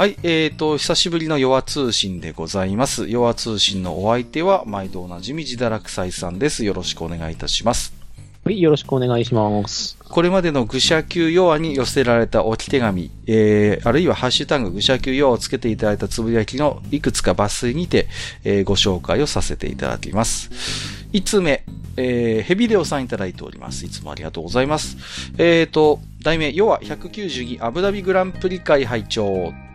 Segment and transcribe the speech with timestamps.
[0.00, 3.06] はい、えーと、久しぶりの弱通信でございます。
[3.06, 6.64] 弱通信のお相手は、毎度おなじみ自堕落斎さんです。
[6.64, 7.92] よろしくお願いいたします。
[8.42, 9.98] はい、よろしくお願いします。
[9.98, 18.08] これまでの愚者級弱に寄せられた置き手紙、えー、あるいはハッシュタグ愚者級弱をつけていただいたつぶやきのいくつか抜粋にて、
[18.42, 20.48] えーご紹介をさせていただきます。
[21.12, 21.62] 5つ目、
[21.98, 23.84] えーヘビデオさんいただいております。
[23.84, 24.96] いつもありがとうございます。
[25.36, 29.52] えーと、題名、弱192アブダビグランプリ会拝聴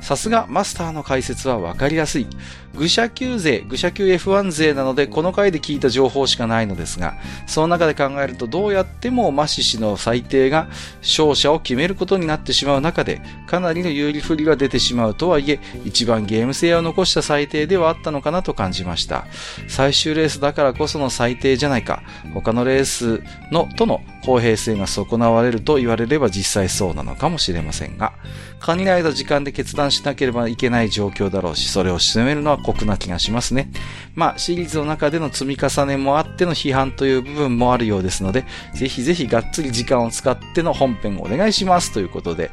[0.00, 2.26] さすがマスターの解説はわかりやすい。
[2.74, 7.14] 愚者級勢、愚者級 F1 勢なので、この回で聞いた情報しかないのですが、
[7.46, 10.68] その中で考えると、どうやってもマシシの最低が
[11.02, 19.26] 勝者を決めることになってしまう中で、かなりの有利不利が出てしまうとはいえ、一番ゲーム性を残した最低ではあったのかなと感じました。
[19.68, 22.02] 最終レースだからこその最低じゃないか。
[22.34, 28.12] 他のレースの、との公平性が損なわれると言われれば実際そうなのかもしれませんが、
[28.60, 33.70] 限られた時間で決断しなければいけない状況だろうし、それを進めるのは酷な気がしますね。
[34.14, 42.50] まあ、シリーズの中での積み重ねもあっての批判という部分もあるようですので、ぜひぜひがっつり時間を使っての本編をお願いしますということで、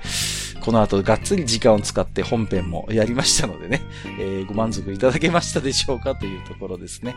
[0.67, 3.83] この後がっつり時間を使って本編もやりましたのでね、
[4.19, 7.15] えーご満足いただけましたでしょうかというところですね。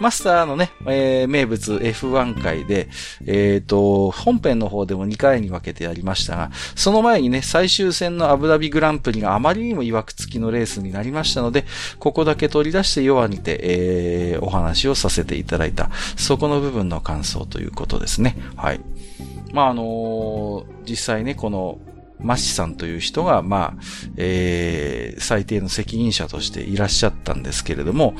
[0.00, 2.88] マスターのね、えー名物 F1 回で、
[3.24, 11.64] えっ、と、本編の方でも2回に分けてやりましたが、その前にね、最終戦のアブダビグランプリがあまりにも曰く付きのレースになりましたので、
[12.00, 18.36] ここだけ取り出して弱にて、えーお話をさせていただいた、そこの部分の感想ということですね。
[18.56, 18.80] はい。
[19.52, 21.78] まあ、あのー実際ね、この、
[22.22, 23.82] マッシさんという人が、まあ、
[24.16, 28.14] えー、最低の責任者としていらっしゃったんですけれども、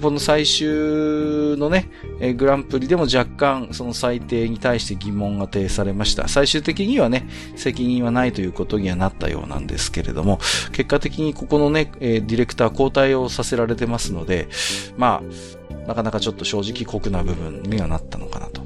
[0.00, 1.90] この最終のね、
[2.20, 6.28] えーグランプリでも若干その最低に対して疑問が呈されました。
[6.28, 10.38] 最終的にはね、責任はないということにはなったようなんですけれども、
[10.72, 14.48] 結果的にここのね、えーディレクター交代をさせられてますので、
[14.96, 18.62] まあ、なかなかちょっと正直酷な部分にはなったのかなと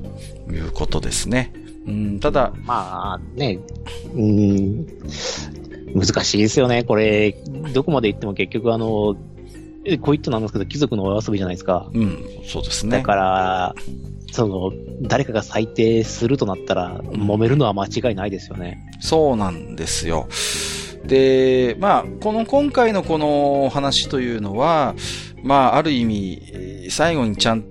[0.51, 1.53] いうことですね。
[1.87, 3.59] うん、ただ、まあね、
[4.15, 4.87] うーん、
[5.95, 6.85] 難しいですよね。
[6.85, 7.33] これ、
[7.73, 9.17] どこまで行っても結局あの、
[9.85, 11.91] えこう言ってなんですけど、貴族のお遊びじゃないですか。
[11.93, 12.99] うん、そうですね。
[12.99, 13.75] だから、
[14.31, 18.79] その、誰かが裁定するとなったら、揉めるのは間違いないですよね。
[19.01, 20.29] そうなんですよ。
[21.05, 24.95] で、まあ、この今回のこの話というのは、
[25.43, 27.65] まあ、ある意味、えー最後にちゃん、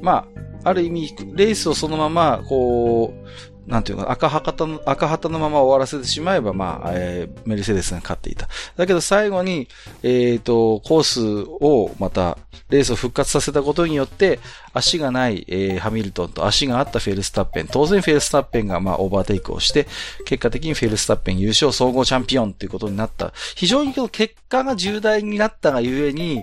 [0.00, 0.26] ま
[0.64, 8.48] あ、ある意味、レースをそのまま、こう、なんていうか、赤旗の、赤旗のまま終わらせてしまえば、まあ、えーメルセデスが勝っていた。
[8.76, 9.68] だけど最後に、
[10.02, 12.38] えっ、と、コースをまた、
[12.70, 14.40] レースを復活させたことによって、
[14.72, 17.68] 足がない、えーハミルトンと足があったフェルスタッペン。
[17.68, 19.86] 当然フェルスタッペンが、まあ、オーバーテイクをして、
[20.24, 23.32] 結果的にフェルスタッペン優勝総合チャンピオンということになった。
[23.54, 26.42] 非常にこの結果が重大になったがゆえに、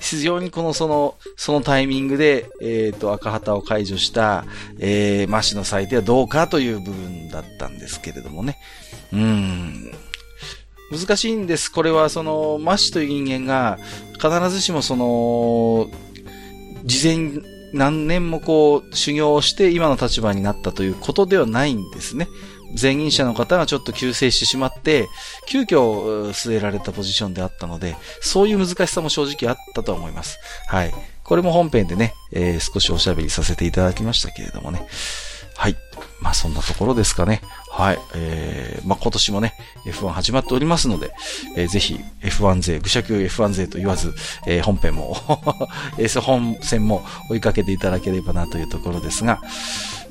[0.00, 4.44] 非常にこのその、そのタイミングで、えっ、と、赤旗を解除した、
[4.78, 8.58] えー、マシの最低はどうかという部分だったんですけれどもね。
[9.12, 9.92] うん。
[10.90, 11.70] 難しいんです。
[11.70, 13.78] これはその、マシという人間が、
[14.14, 15.90] 必ずしもその、
[16.84, 17.42] 事前
[17.72, 22.28] 何年もこう、修行をして今の立場になったということではないんですね。
[22.80, 25.08] 前任者の方がちょっと急性してしまって、
[25.46, 30.38] 急遽据えられたポジションであったので、そういう難しさも正直あったと思います。
[30.66, 30.92] はい。
[31.24, 34.86] これも本編でね、えー少しおしゃべりさせていただきましたけれどもね。
[35.56, 35.76] はい。
[36.20, 37.40] まあそんなところですかね。
[37.70, 37.98] はい。
[38.14, 39.54] えー、まあ今年もね、
[39.86, 41.12] F1 始まっておりますので、
[41.56, 44.14] えーぜひ F1 勢、愚者級 F1 勢と言わず、
[44.46, 45.16] えー本編も、
[45.98, 49.40] え本戦も追いかけていただければなというところですが、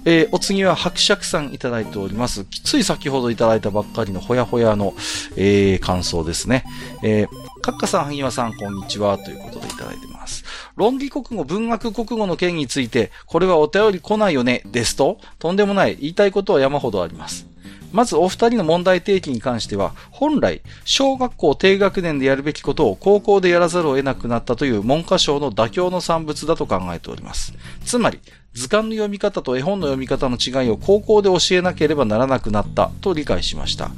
[0.10, 2.46] えーお次は伯爵さんいただいております。
[2.46, 4.94] つい先ほどいただいたばっかりのほやほやの、
[5.36, 6.64] えー感想ですね。
[7.04, 7.28] えー、
[7.62, 10.46] カッカさん、萩和さん、こんにちは、ということでいただいてます。
[10.78, 17.46] 論理国語、文学国語の件について、これはお便り来ないよね、ですと、とんでもない、言いたいことは山ほどあります。
[17.92, 27.54] まずお二人の問題提起に関しては、本来、小学校低学年でやるべきことを高校でやらざるを得なくなったという文科省の妥協の産物だと考えております。
[27.86, 28.20] つまり、
[28.58, 33.92] 図鑑の読み方と絵本の読み方の違いを高校で教えなければならなくなったと理解しました。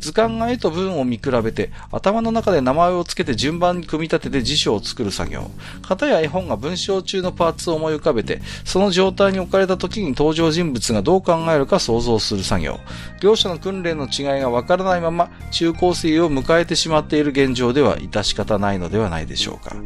[0.00, 5.50] 図鑑が絵と文を見比べて、頭の中で名前を付けて順番に組み立てて辞書を作る作業。
[5.86, 12.80] 型や絵本が文章中のパーツを思い浮かべて、その状態に置かれた時に登場人物がどう考えるか想像する作業。
[13.20, 19.76] 両者の訓練の違いがわからないまま、中高生を迎えてしまっている現状では致し方ないのではないでしょうか。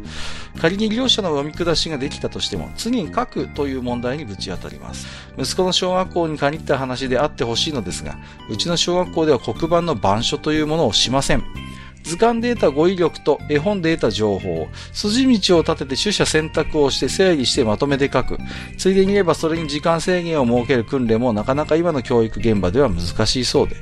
[0.61, 5.07] 仮に両者の読み下しができたとしても、次に書くという問題ににぶち当たります。
[5.37, 8.17] 息子の小学校に限った話であってほしいのですが、
[8.49, 11.43] うちの小学校では黒板の板書というものをしません。
[12.03, 18.37] 図鑑で得た語彙力と絵本で得た情報、筋道を立てて取捨選択をして整理してまとめて書く。
[18.77, 23.75] ついでに言えばそれに時間制限を設ける訓練もなかなか今の教育現場では難しいそうで。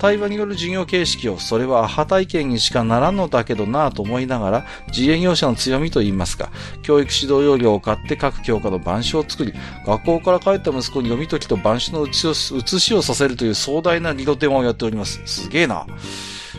[0.00, 6.50] 対話による授業形式を、それはアハ体験にしかならんのだけどなぁと思いながら、自営業者の強みと言いますか、
[6.82, 9.52] 教育指導要領を買って各教科の板書を作り、
[9.86, 15.20] 学校から帰った息子に読み解きと板書の写しをさせるという壮大な理路電話をやっております。
[15.26, 15.86] すげえな。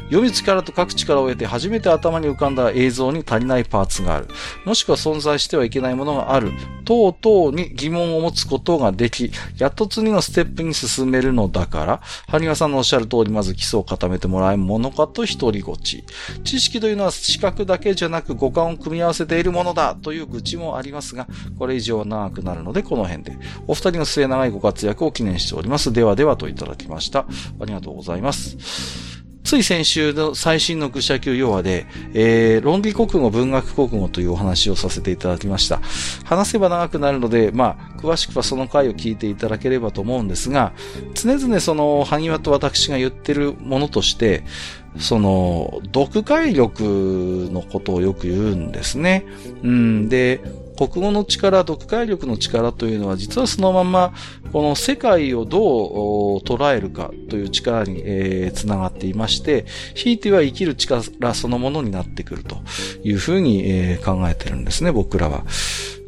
[0.06, 4.28] 読む力と書く力を得て初めて頭に浮かんだ映像に足りないパーツがある。
[4.66, 6.52] もしくは存在してはいけないものがある。
[6.86, 16.04] 等々に疑問を持つことができ、やっと次のステップに進めるのだから、萩川さんのおっしゃる通りまず基礎を固めてもらえるものかと一人ごち。
[16.44, 21.28] 知識というのは視覚だけじゃなく五感を組み合わせているものだという愚痴もありますが、
[21.58, 23.38] これ以上は長くなるのでこの辺で。
[23.68, 25.94] お二人の末長いご活躍を記念しております。
[25.94, 27.20] ではではといただきました。
[27.60, 29.21] ありがとうございます。
[29.44, 35.82] つい先週の最新の愚者級要話で、えー、論理国語、文学国語というお話をさせていただきました。
[36.26, 40.74] 話せば長くなるので、まあ、詳しくはその回を聞いていただければと思うんですが、
[41.16, 44.44] 常々その、萩和と私が言ってるものとして、
[44.98, 49.26] その、読解力のことをよく言うんですね。
[49.64, 50.42] うん、で、
[50.88, 54.14] 国語の力、読解力の力というのは実はそのまま
[54.52, 55.60] この世界をど
[56.38, 61.04] う捉えるかという力に、えー、つながっていまして、ひいては生きる力
[61.36, 62.58] そのものになってくると
[63.04, 65.46] いうふうに、えー、考えてるんですね、僕らは。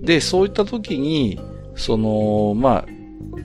[0.01, 1.39] で、そういった時に、
[1.75, 2.85] その、まあ、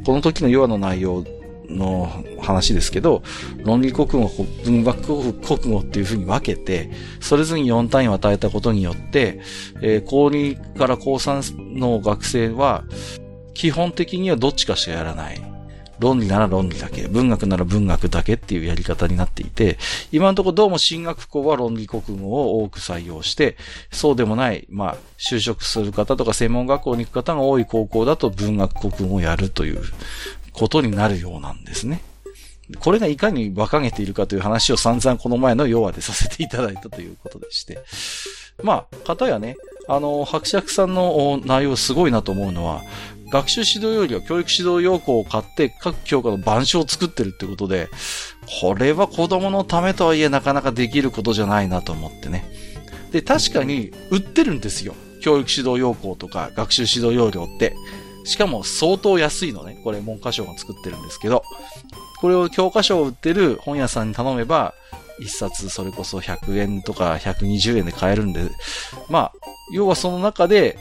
[0.06, 1.24] この時のヨアの内容
[1.68, 3.22] の話ですけど、
[3.64, 4.30] 論理国語、
[4.64, 5.02] 文学
[5.40, 9.40] 国語っていうふうに分けて、それぞれに4単位を与えたことによって、
[9.80, 12.84] えー、高2から高3の学生は、
[13.54, 15.58] 基本的にはどっちかしかやらない。
[15.98, 19.78] 論理なら論理だけ、文学なら文学だけっていうやり方になっていて、
[20.12, 23.56] 今のところどうも進学校は論理国語を多く採用して、
[23.90, 29.82] そうでもない、まあ、就職する方とか専門学校に行く方が多い高校だと文学国語をやるという
[30.58, 32.02] ことになるようなんですね。
[32.80, 37.78] これがいかに馬鹿げているかという話を散々この前の要話でさせていただいたということでして。
[38.62, 39.56] まあ、方やね、
[39.88, 42.82] あの、伯爵さんの内容すごいなと思うのは、
[43.30, 47.88] 学習指導要領、教育指導要項を買って各教科の板書を作ってるってことで、
[48.60, 52.44] これは子供のためとはいえなかなかできることじゃないなと思ってね。
[53.12, 54.94] で、確かに売ってるんですよ。
[55.20, 57.74] 教育指導要項とか学習指導要領って。
[58.28, 59.80] しかも相当安いのね。
[59.82, 61.42] これ文科省が作ってるんですけど。
[62.20, 64.74] これを教科書を売ってる本屋さんに頼めば、
[65.20, 68.42] 一冊それこそ100円とか120円で買えるんで、
[69.08, 69.32] まあ、
[69.72, 70.76] 要はその中で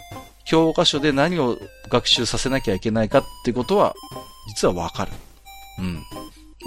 [0.46, 1.58] 教科書で何を
[1.90, 3.96] 学習させなきゃいけないかってことは、
[4.48, 5.12] 実はわかる。
[5.80, 6.04] うん。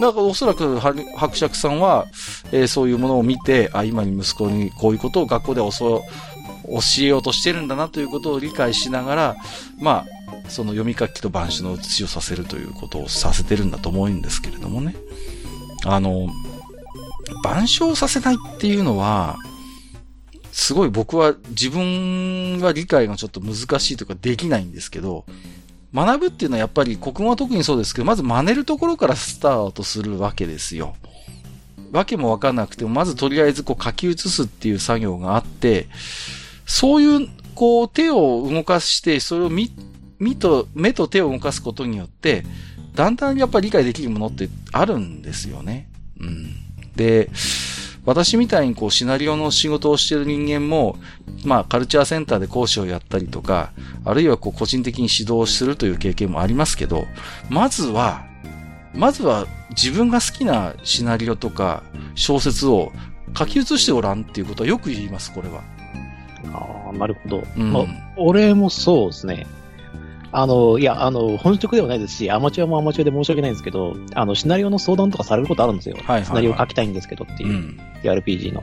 [0.01, 2.07] だからおそらく伯爵さんは、
[2.53, 6.03] えー、そういうものを見て、あ、今に息子にこういうことを学校で教
[7.01, 9.37] えようとしてるんだなということを理解しながら、
[9.81, 10.20] まあ、
[10.51, 14.95] その読み書きと板書の写しをさせるということをさせてるんだと思うんですけれどもね。
[15.85, 16.29] あの、
[17.45, 19.39] 板書をさせないっていうのは、
[20.53, 25.25] すごい僕は自分は理解がちょっと難しいというかできないんですけど、
[25.95, 30.95] 学ぶっていうのはやっぱり国語は特にそうですけど、まず真似るところからスタートするわけですよ。
[31.93, 35.89] わけもわかんなくても、まずとりあえずこう書き写すっていう作業があって、
[36.67, 39.73] そういう、こう手を動かして、それを見、
[40.21, 42.45] 見と、目と手を動かすことによって、
[42.95, 45.89] だんだんやっぱり理解できるものってあるんですよね。
[46.21, 46.55] うん。
[46.95, 47.31] で、
[48.05, 50.97] 私みたいにこうシナリオの仕事をしている人間も、
[51.45, 53.73] まあカルチャーセンターで講師をやったりとか、
[54.05, 57.07] あるいはこう個人的に指導するという経験もありますけど、
[57.49, 58.27] まずは、
[58.95, 61.83] まずは自分が好きなシナリオとか
[62.15, 62.93] 小説を
[63.39, 65.63] 書き写してごらんっていうことはよく言います、これは。
[66.53, 67.45] ああ、なるほど。
[67.57, 67.85] うん、まあ、
[68.17, 69.47] 俺もそうですね。
[70.33, 75.97] あの、いや、あの、本職ではないですし、アマチュアもアマチュアで申し訳ないんですけど、あの、シナリオの相談とかされることあるんですよ。
[75.97, 78.61] はいはいはい、シナリオ書きたいんですけどっていう、うん、RPG の。
[78.61, 78.63] っ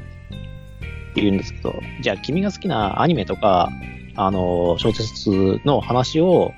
[1.14, 3.70] て言うんですけど、じゃあ君が好きなアニメとか、
[4.16, 6.54] あの、小説の話を、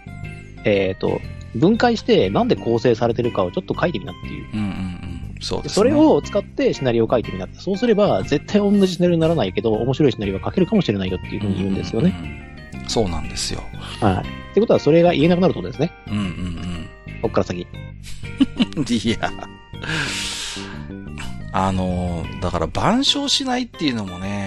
[0.65, 1.21] えっ、ー、と、
[1.55, 4.47] 分解してなんで構成されてるかをちょっと書いてみなっていう。
[4.53, 4.69] うんうんう
[5.15, 7.59] んそうです、ね、それを使ってシナリオを書いてみなって。
[7.59, 12.13] そうすれば、絶対同じシナリオにならないけど、面白いシナリオが書けるかもしれないよっていうふうに言うんですよね。
[12.19, 12.58] うんうん、
[12.89, 13.63] そうなんですよ。
[14.01, 14.27] はい。
[14.51, 15.93] ってことは、それが言えなくなるってことですね。
[16.07, 16.89] うんうんうん。
[17.21, 17.61] こっから先。
[18.89, 19.31] いや。
[21.51, 24.38] あの、だから、板書しないっていうのもね。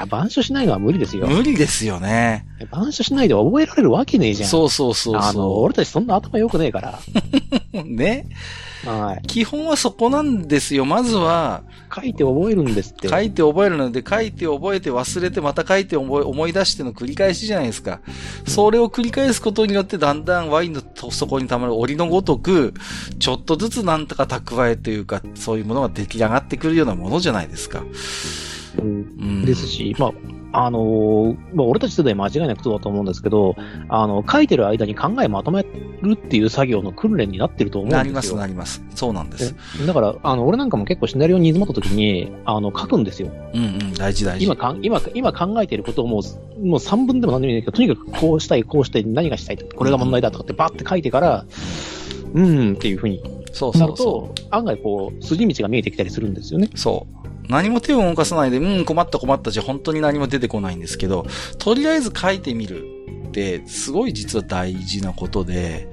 [0.00, 1.26] いやや、板書しないのは無理ですよ。
[1.26, 2.46] 無理ですよね。
[2.60, 4.48] 板書しないで覚えられるわけねえじゃん。
[4.48, 6.98] そうそうそうあの、俺たちそんな頭良くねえから。
[7.84, 8.26] ね。
[8.84, 9.26] はい。
[9.26, 10.86] 基本はそこなんですよ。
[10.86, 11.62] まずは、
[11.94, 13.08] 書いて覚えるんですって。
[13.08, 18.00] 書いて覚えるので、書いて覚えて忘れて、また書いて思い思い出しての繰り返しじゃないですか。
[18.46, 22.72] それを繰り返すことによって、だんだんワインの底に溜まる檻のごとく、
[23.18, 27.82] ちょっとずつなんとか蓄えというか、そういうものが出来上がってくるようなものじゃないですか。
[28.78, 30.12] うん、ですし、まあ、
[30.52, 33.56] あのー、まあ、俺たち世代間違いなくそうだと思うんですけど、
[33.88, 38.02] あの、書いてる間に考えまとめるっていう作業の訓練になってると思うんですよ。
[38.02, 38.82] なります、なります。
[38.94, 39.54] そうなんです。
[39.86, 43.30] だから、あの、俺なんかも結構シナリオに煮詰まった時に、あの、書くんですよ。
[43.54, 44.44] うんうん、大事大事。
[44.44, 51.44] 今か、今、今考えていることをもう、もう3分でも何でもいいけど、とにかくこうしたい、こうしたい、何がしたいこれが問題だとかってバーって書いてから、
[52.34, 53.22] うん、うんっていうふうに
[53.52, 54.40] そうそうそう。
[54.50, 56.70] 案外こう、筋道が見えてきたりするんですよね。
[56.74, 57.19] そう。
[57.50, 61.26] 何も手を動かさないで、うん、困った困ったじゃ本当に何も出てこないんですけど、
[61.58, 62.84] とりあえず書いてみる
[63.28, 65.88] って、すごい実は大事なことで、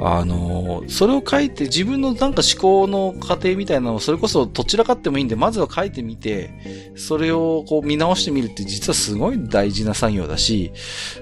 [0.00, 10.72] あの、それを書いて自分のなんか思考の過程みたいなのをそれこそどちらかってもいいんで、まずは書いてみて、それをこう見直してみるって実はすごい大事な作業だし、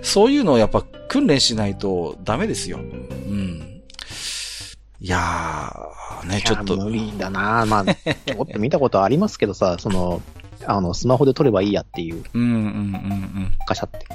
[0.03, 2.79] そういうのをやっぱ訓練しないとダメですよ。
[2.79, 3.83] うん。
[5.01, 6.77] いやー、ね、ちょっと。
[6.77, 10.23] 無理だなまあ、 ちょっと見たことありますけどさ、その、
[10.67, 12.23] あの、スマホで撮ればいいやっていう。
[12.35, 13.53] うんうんうんうん。
[13.67, 14.07] ガシャって。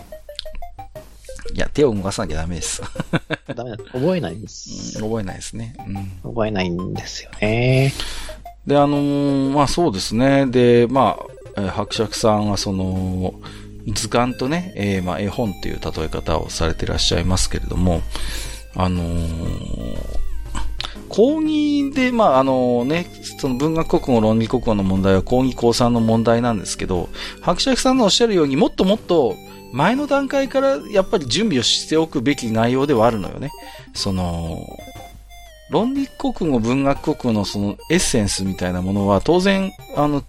[1.54, 2.82] いや、手を動かさなきゃダメです。
[3.56, 3.78] ダメだ。
[3.78, 5.10] 覚えないんです、うん。
[5.10, 5.76] 覚えないですね。
[6.24, 6.32] うん。
[6.32, 7.94] 覚えないんですよね。
[8.66, 10.46] で、あのー、まあそうですね。
[10.46, 11.26] で、まあ、
[11.58, 13.34] えー、伯爵さんはその、
[13.88, 18.02] 図鑑とね、えー、まあ絵本っていう例え方をされていらっしゃいますけれども、
[18.76, 20.21] あのー
[21.10, 23.08] 講義で、まあ、あのね、
[23.40, 27.10] その文学国語、論理国語の問題は講義講算の問題なんですけど、
[27.42, 29.36] 伯爵さんのおっしゃるようにもっともっと
[29.74, 33.52] 前の段階からやっぱり準備をしておくべき内容ではあるのよね。
[33.94, 34.60] その、
[35.70, 40.24] 論理国語、文学国語のそのエッセンスみたいなものは当然、あの、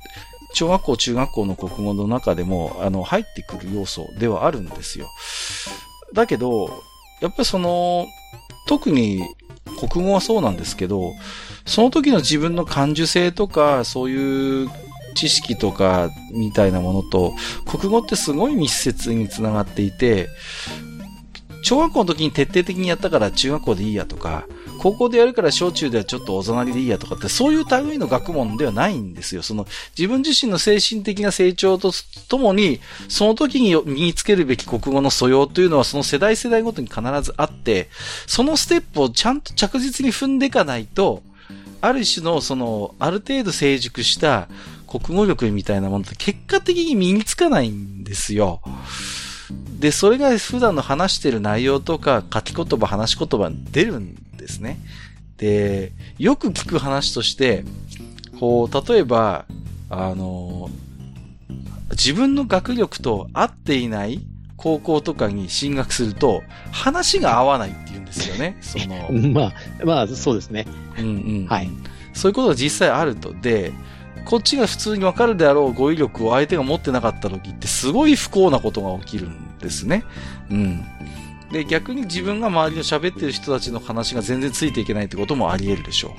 [0.54, 5.08] 小学校、中学校の国語の中でも、あの、入ってくる要素ではあるんですよ。
[6.12, 6.82] だけど、
[7.20, 8.06] やっぱりその、
[8.68, 9.22] 特に
[9.64, 11.14] 国語はそうなんですけど、
[11.66, 14.70] その時の自分の感受性とか、そういう
[15.14, 17.34] 知識とかみたいなものと、
[17.66, 20.28] 国語ってすごい密接につながっていて、
[21.62, 24.46] 小学校の時に徹底的にやったから中学校でいいやとか、
[24.82, 29.42] 高校でやるから小中ではちょっとおざなりでいいやとかって、そういう類の学問ではないんですよ。
[29.42, 29.64] その、
[29.96, 31.92] 自分自身の精神的な成長と
[32.28, 37.90] ともに、その時に身につけるべき国語の素養というのは、その世代世代ごとに必ずあって、
[38.26, 41.22] そのステップをちゃんと着実に踏んでいかないと、
[41.80, 44.48] ある種の、その、ある程度成熟した
[44.88, 48.60] 国語力みたいなものって結果的に身につかないんですよ。
[49.78, 54.78] で、それが普段の話してる内容とか書き言葉、話し言葉に出るんですね。
[55.38, 57.64] で、よく聞く話として、
[58.38, 59.46] こう、例えば、
[59.88, 60.70] あの、
[61.90, 64.20] 自分の学力と合っていない
[64.56, 68.56] 高校とかに進学すると、話が合わないって言うんですよね。
[68.62, 69.10] その。
[69.30, 69.52] まあ、
[69.84, 70.66] まあ、そうですね。
[70.98, 71.08] うんう
[71.44, 71.46] ん。
[71.46, 71.70] はい。
[72.12, 73.32] そういうことが実際あると。
[73.32, 73.72] で、
[74.24, 80.04] こっちが普通にわかるであろう語彙力を相手が持ってなかった時ってすごい不幸なことが起きるんですね。
[80.50, 80.84] うん。
[81.52, 86.16] で、逆に自分が周りの喋ってる人たちの話が全然ついていけないってこともあり得るでしょ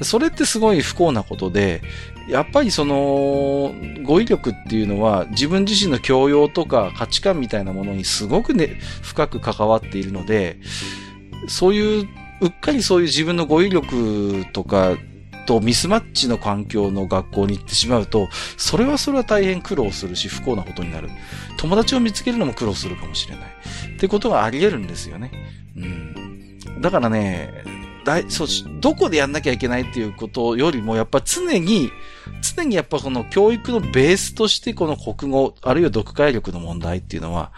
[0.00, 0.04] う。
[0.04, 1.82] それってすごい不幸なことで、
[2.28, 10.58] やっぱりその、語彙力っていうのは自分自身の教養とか価値観みたいなものにすごくね、深く関わっているので、
[11.48, 12.08] そういう、
[12.40, 14.96] うっかりそういう自分の語彙力とか
[15.48, 18.28] とミスマッチの環境の学校に行ってしまうと、
[18.58, 21.08] それはそれは大変苦労するし、不幸なことになる。
[21.56, 23.46] 友達を見つけるのも苦労するかもしれない。
[23.96, 25.32] ってことがあり得るんですよね。
[25.74, 26.82] うん。
[26.82, 27.64] だからね、
[28.04, 28.48] だい、そう、
[28.80, 31.90] どこでやんなきゃいけないっていうことよりも、やっぱ常に、
[32.54, 37.52] 常にやっぱこの教育のベースとしてこの国語、あるいは読解力の問題っていうのは、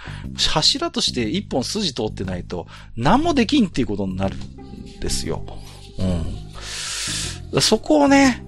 [0.48, 5.44] 柱として一本筋通ってないと、何もできんっていうことになるんですよ。
[5.98, 6.49] うん。
[7.60, 8.44] そこをね、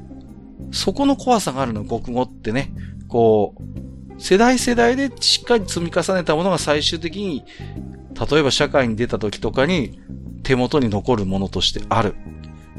[0.70, 2.72] そこの怖さがあるの、国語ってね。
[3.08, 7.44] こう、世代世代でしっかり積み重ねたものが最終的に、
[8.30, 9.98] 例えば社会に出た時とかに
[10.44, 12.14] 手元に残るものとしてある。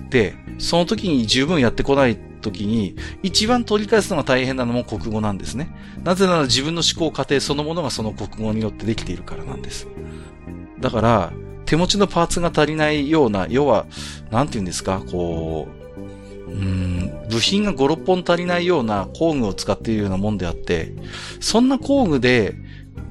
[0.10, 5.76] で、その時に十分やってこない時に、一番取り返すのが大変なのも国語なんですね。
[6.04, 9.88] なぜなら自分の思考過程そのものがその国語によってできているからなんです。
[10.80, 11.34] だから、
[11.66, 13.86] 手持ちのパーツが足りないような、要は、
[14.32, 15.83] なんて言うんですか、こう、
[16.54, 20.94] うん部品が5、6本足りないような工具を使っているようなもんであって、
[21.40, 22.56] そんな工具で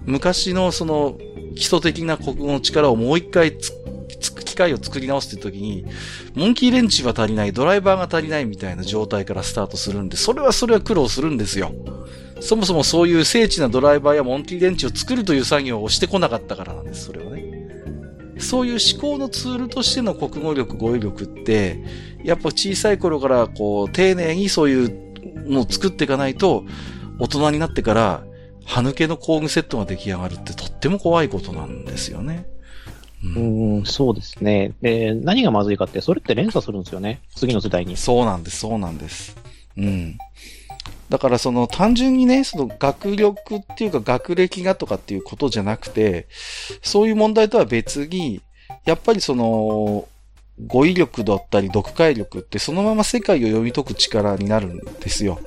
[0.06, 1.18] 昔のその
[1.54, 3.72] 基礎的な国語の力をもう一回つ
[4.32, 5.84] く機械を作り直すって時に、
[6.34, 11.72] モンキーレンチは足りない、ドライバーが足りないみたいな状態からスタートするんで、それはそれは苦労するんですよ。
[12.40, 17.41] そもそもそういう精緻なドライバーやモンキーレンチを作るという作業をしてこなかったからなんです、それはね。
[18.42, 21.82] そういう思考のツールとしての国語力、語彙力って、
[22.24, 26.64] やっぱ小さい頃からこう、丁寧にそういうのを作っていかないと、
[27.18, 28.24] 大人になってから、
[28.64, 32.46] 歯抜けの工具セットが出来上がるってとっても怖いことなんですよね。
[33.24, 34.72] うん、うんそうですね。
[34.82, 37.20] で、何がまずいかって、それって連鎖するんですよね。
[37.34, 37.96] 次の世代に。
[37.96, 39.36] そうなんです、そうなんです。
[39.76, 40.18] うん。
[41.12, 46.26] だからその単純にね、その学力っていうか学歴がとかっていうことじゃなくて、
[46.80, 48.40] そういう問題とは別に、
[48.86, 50.08] やっぱりその、
[50.66, 55.38] 語彙力だったり読解力ってそのまま世界を読み解く力になるんですよ。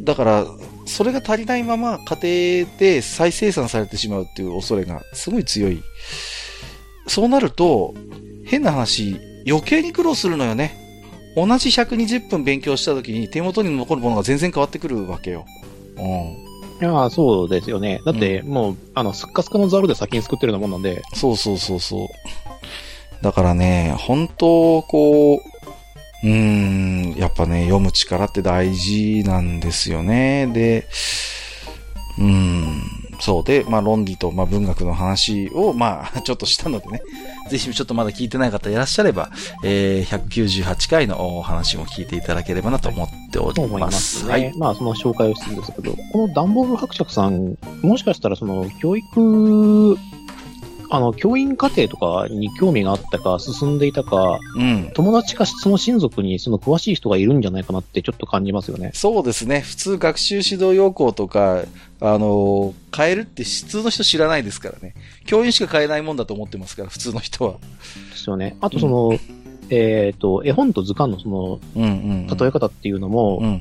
[0.00, 0.46] だから、
[0.86, 5.82] それが足りないまま家庭で再生産されてしまうっていう恐れがすごい強い。
[7.06, 7.92] そうなると、
[8.46, 10.77] 変な話、余計に苦労するのよね。
[11.46, 15.44] 同じ120分勉強した時に手元に残るものが全然変わってくるわけよ。
[15.96, 16.48] うん。
[16.80, 18.00] いやそうですよね。
[18.04, 21.02] だって、もう、あの、すっかすかのザルで先に作ってるようなもんなんで。
[21.14, 22.08] そうそうそうそう。
[23.20, 30.46] だからね、本当こう、うーん、やっぱね、読む力って大事なんですよね。
[30.46, 30.86] で、
[32.18, 32.82] うーん、
[33.20, 37.02] そうで、まあ論理と、まあ文学の話を、まあ ちょっとしたのでね、
[37.48, 39.30] ぜひちょっとまだ聞いてない方いらっしゃれば、
[39.64, 43.60] えー、198回のお話も聞いていただければなと思っております。
[43.60, 44.32] 思いますね。
[44.32, 44.52] はい。
[44.58, 49.98] まあその紹介をするんですけど、このダンボール伯爵さん、もしかしたらその教育
[50.90, 58.92] あの、教員課程とかに興味があったか、進んでいたか、うん、友達かその親族にその詳しい人がいるんじゃないかなってちょっと感じますよね。
[58.94, 59.60] そうですね。
[59.60, 61.62] 普通学習指導要項とか、
[62.00, 64.94] あの、変えるって普通の人知らないですからね。
[65.26, 67.52] 教員しか変えないもんだと思ってますから、普通の人は。
[68.10, 68.56] ですよね。
[68.60, 69.20] あとその、うん、
[69.70, 73.60] えっ、と、絵本と図鑑のその、うんうんうん、例え方っていうのも、うん、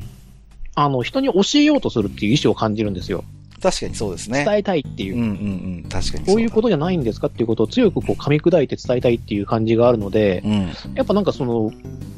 [0.75, 3.23] あの、人に教えようとするっていう意思を感じるんですよ。
[3.61, 4.45] 確かにそうですね。
[4.45, 5.15] 伝えたいっていう。
[5.15, 5.89] うんうんうん。
[5.89, 11.71] 確かにこういうことじゃないんですかっていうことを強くこう噛み砕いて伝えたいっていう感じがあるので、うん、やっぱなんかその、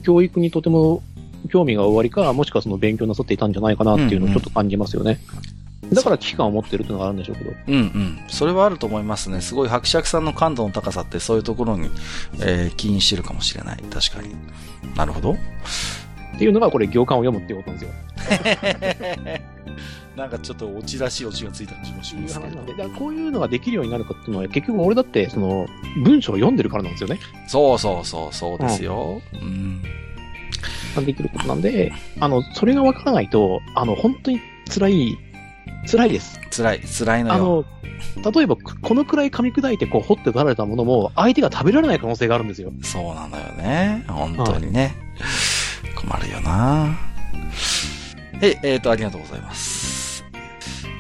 [0.04, 1.02] 教育にとても
[1.50, 5.20] 興味が終わりか、もしくはその勉強なさっていたんじゃないかなっていうのをちょっと感じますよね。
[5.82, 7.52] うんうん、だから危機感を持ってるっていうのがあるんでしょうけど。
[7.68, 8.20] うんうん。
[8.28, 9.40] それはあると思いますね。
[9.40, 11.90] すごい伯爵さんの感度の高さってそういうところに、
[12.42, 13.78] えー、起因してるかもしれない。
[13.90, 14.36] 確かに。
[14.96, 15.34] なるほど。
[16.36, 19.40] っていうのがこれ行間を読むっていうことなんですよ。
[20.20, 22.66] なんかちょっと落ちらしい落ちがついた感じもしますけど。
[22.66, 25.66] でこういうのができるようになるかっていうのは、結局俺だって、その、
[26.04, 27.20] 文章を読んでるからなんですよね。
[27.48, 29.22] そうそうそう、そうですよ。
[29.34, 29.82] うん。
[30.98, 35.18] うん、できることなんで、あの、それがわからないと、あの、本当に辛い、
[35.90, 36.38] 辛いです。
[36.52, 37.66] 辛い、辛いのよ。
[38.16, 42.74] あの、例えば、このくらい噛み砕いてこう掘って取られたものも、相手が食べられない可能性があるんですよ。
[42.84, 44.04] そうなのよね。
[44.10, 44.96] 本当にね。
[45.84, 46.98] はい、困るよな
[48.40, 49.79] はい、えっ、ー、と、ありがとうございます。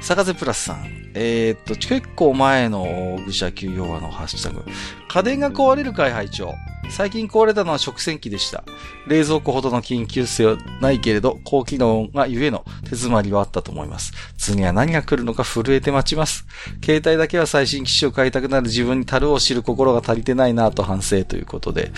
[0.01, 1.12] 坂瀬プラスさん。
[1.13, 4.63] えー、っと、結構前の愚者休養話のハッシュタグ。
[5.07, 6.53] 家電が壊れる会拝聴
[6.89, 8.63] 最近壊れたのは食洗機でした。
[9.07, 14.13] 冷蔵庫ほどの緊急性はないけれど、高機能がゆえの手詰まりはあったと思います。
[14.38, 16.47] 次は何が来るのか震えて待ちます。
[16.83, 21.91] 携帯だけは最新機種を買いたくなる自分に樽を知る心が足りてないなと反省ということで。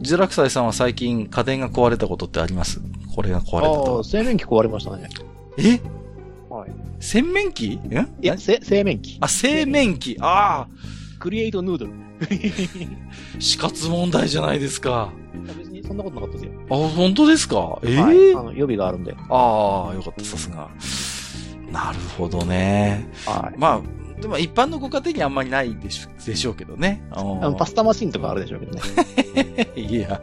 [0.00, 2.80] ジュラクサイさんは最近家電が壊れたことってあります？
[3.14, 4.04] これが壊れたと。
[4.04, 5.08] 洗面器壊れましたね。
[5.56, 5.80] え？
[6.60, 6.70] はい。
[7.00, 7.64] 洗面器？
[7.74, 7.80] い
[8.20, 9.18] や、せ、製麺機。
[9.20, 10.16] あ、製麺機。
[10.20, 10.68] ああ。
[11.18, 11.92] クリエイトヌードル。
[13.38, 15.10] 死活問題じゃないですか。
[15.58, 16.52] 別にそんなことなかったですよ。
[16.70, 17.78] あ、本当ですか？
[17.82, 18.02] ええー？
[18.02, 19.14] はい、あの、予備があるんで。
[19.28, 20.68] ああ、よかった、さすが。
[21.72, 23.08] なるほどね。
[23.26, 23.58] はい。
[23.58, 27.02] まあ、でも一般のご家庭にあんまりないでしょでしょうけどね。
[27.10, 29.68] あのパスタマシンとかあるでしょうけどね。
[29.76, 30.20] いや。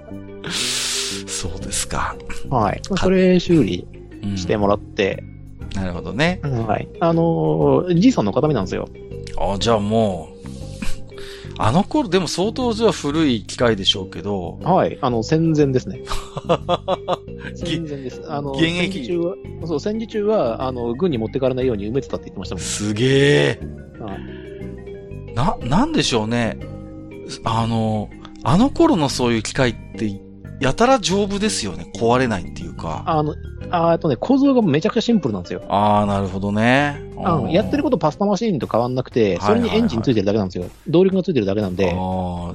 [1.28, 2.16] そうですか。
[2.50, 2.82] はい。
[2.84, 3.88] それ修理
[4.36, 5.37] してもらって、うん
[5.78, 6.40] なるほどね。
[6.44, 6.88] はい。
[7.00, 8.90] あのー、じいさんの形見なんですよ。
[9.38, 10.38] あ、じゃあもう、
[11.60, 14.58] あの頃、でも相当じゃ古い機械でしょうけど。
[14.64, 14.98] はい。
[15.02, 16.02] あの、戦前ですね。
[17.56, 18.22] 戦前です。
[18.28, 19.36] あの、現役中は、
[19.66, 22.62] そう、戦時中は、あの、軍に持ってかれないように埋めてたって言ってましたもん。
[22.62, 23.60] すげえ。
[24.00, 25.34] はい。
[25.36, 26.58] な、なんでしょうね。
[27.44, 28.10] あの、
[28.44, 30.06] あの頃のそういう機械って
[30.60, 31.88] やたら丈夫ですよね。
[31.96, 33.04] 壊れないっていうか。
[33.06, 33.36] あの、
[33.70, 35.62] あとね、構造がめちゃくちゃシンプルなんですよ。
[35.70, 37.02] ああ、なるほどね。
[37.24, 40.66] あのやってることパスタマシンと変わんなくて、それにエンジンついてるだけなんですよ。
[40.88, 41.92] 動力がついてるだけなんで。
[41.94, 42.54] ああ、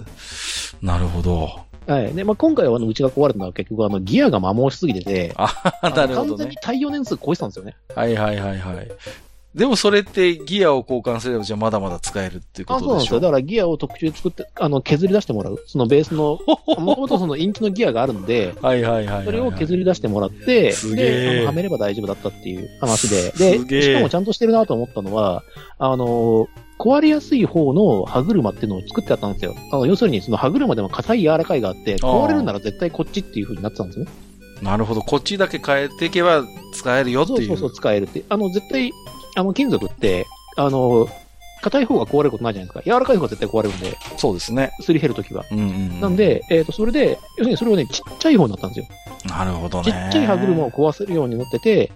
[0.84, 1.48] なるほど。
[1.86, 2.14] はい。
[2.14, 7.74] で、まあ、今回はあの、うちが壊れたのは結局あの、ギアが摩耗しすぎてて、あ、なるほど、ね、完全に耐用年数超えてたんですよね。
[7.94, 8.88] はいはいはいはい。
[9.54, 12.86] でもそれってギアを交換すればじゃあまだまだ使えるっていうことでしょ？
[12.86, 13.20] あ、そうなんですよ。
[13.20, 15.62] だからギアを特注で作って、あの、削り出してもらう。
[15.66, 16.38] そのベースの、
[16.80, 25.42] もともとそのインチのギアがあるんで、はいはいはい、はい、それを削り出してもらって、で、あのはめれば大丈夫だったっていう話で、で、しかもちゃんとしてるなと思ったのは、
[25.78, 29.54] あの、壊れやすい方の歯車っていうのを作ってあったんですよ。
[29.70, 34.06] あの要するに、その歯車でも硬い柔らかいがあって、壊れるなら絶対こっちっていう風になってたんですね。
[34.62, 35.02] なるほど。
[35.02, 37.38] こっちだけ変えていけば使えるよっていう。
[37.38, 38.24] そうそうそう、使えるって。
[38.28, 38.90] あの、絶対、
[39.34, 41.08] あの、金属って、あの、
[41.62, 42.84] 硬い方が壊れることないじゃないですか。
[42.84, 43.96] 柔らかい方が絶対壊れるんで。
[44.16, 44.72] そうですね。
[44.80, 45.44] すり減るときは。
[45.52, 48.86] うんうん、うん、なんで、えっ、ー、と、それで、要するにそれをね、ちっちゃい方になったんですよ。
[49.30, 49.84] なるほどね。
[49.84, 51.92] ちっちゃい歯車を壊せるようになってて、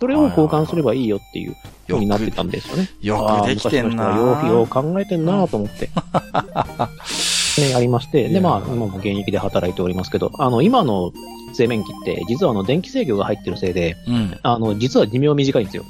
[0.00, 1.54] それを交換すればいいよっていう
[1.86, 2.88] ふうになってたんですよね。
[3.02, 5.90] よくできてんなよくよ考えてんなと思って。
[7.60, 11.12] ね、ありまして、で、まあ、今も現役で働いておりますけど、あの、今の
[11.52, 15.84] 製麺機って、実はあの、電気制御が入ってるせいで、うん、あの、実は寿命短いんですよ。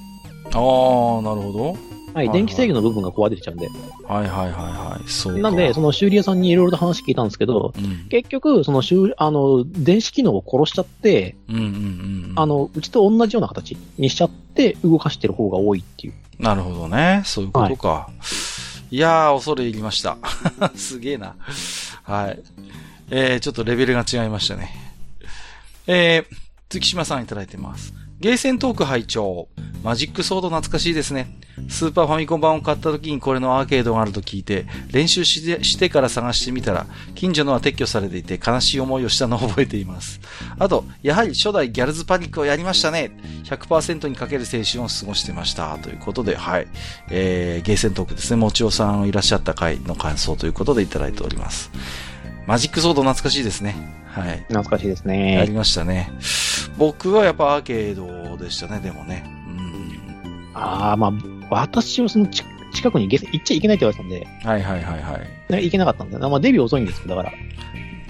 [0.52, 2.00] ああ、なるほど。
[2.12, 3.68] はい、電気制御の部分が壊れてちゃうんで。
[4.04, 5.08] はいはいはいはい。
[5.08, 16.14] そうなんで、その修理屋さんにいろいろと話聞いたんですけど、うん、結局、その修、あの、電子機能を殺しちゃって、うんうんうん、あの、うちと同じような形にしちゃって動かしてる方が多いっていう。
[16.40, 17.22] なるほどね。
[17.24, 17.88] そういうことか。
[17.88, 18.10] は
[18.90, 20.16] い、いやー、恐れ入りました。
[20.74, 21.36] すげえな。
[22.02, 22.42] はい。
[23.10, 24.74] えー、ちょっとレベルが違いましたね。
[25.86, 26.36] えー、
[26.68, 27.92] 月島さんいただいてます。
[28.20, 29.48] ゲーセントーク拝聴
[29.83, 31.38] マジックソード懐かしいですね。
[31.70, 40.20] スーパーファミコン版を買った時にこれのアーケードがあると聞いて、練習してしてから探してみたら、近所のは撤去されていて悲しい思いをしたのを覚えています。
[40.59, 43.18] あと、やはり初代ギャルズパニックをやりましたね。
[43.44, 45.78] 100%にかける青春を過ごしてました。
[45.78, 46.68] ということで、はい。
[47.09, 48.37] えー、ゲーセントークですね。
[48.37, 51.70] もちおさんいらっしゃった回の感想ということでいただいております。
[52.46, 53.74] マジックソード懐かしいですね。
[54.07, 54.38] はい。
[54.48, 55.35] 懐かしいですね。
[55.35, 56.11] やりましたね。
[56.76, 59.24] 僕はやっぱアーケードでしたね、でもね。
[59.26, 60.50] うん。
[60.55, 61.12] ああ、まあ、
[61.50, 64.26] 私はその近くに行っちゃいけないって言われたんで。
[64.44, 65.64] はいはいはいはい。
[65.64, 66.31] 行けなかったんだよ。
[66.31, 67.37] まあデビュー遅いんですけど、だから。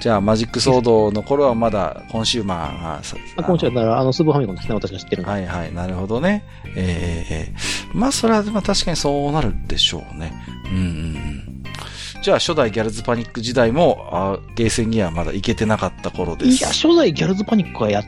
[0.01, 3.03] じゃあ、マジックソードの頃はまだコンシューマーが。
[3.37, 6.45] あ、コンシューマーだから、あの、スーパーファミコンですね、私が知ってるはいはい、なるほどね。
[6.75, 10.33] ええー、まあ、それは、まあ確かにそうなるでしょうね。
[10.73, 10.87] うんうんう
[11.47, 11.50] ん。
[12.23, 16.51] じゃあ初代ギャルズパニック時代も、あゲーセンにはまだ行けてなかった頃です。
[16.51, 18.05] いや、初代ギャルズパニックはやっ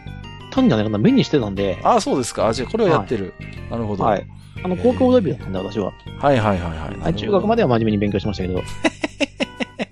[0.51, 0.98] たんじゃないかな。
[0.98, 1.81] 目にしてたんで。
[1.83, 2.48] ああ、そうですか。
[2.48, 3.33] あ、じゃあこれはやってる。
[3.38, 4.05] はい、なるほど。
[4.05, 4.27] はい。
[4.62, 5.92] あの、高校デビューだったんで、私は。
[6.18, 7.01] はいはいはいはい。
[7.01, 8.62] はい、中学までは真面目に勉強しましたけど。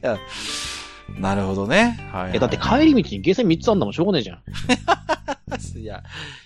[1.19, 1.99] なるほどね。
[2.13, 4.39] はい、はい、だって帰り道にゲーセン3つあんだもん、しょうがねえじゃん。
[5.79, 6.03] いや、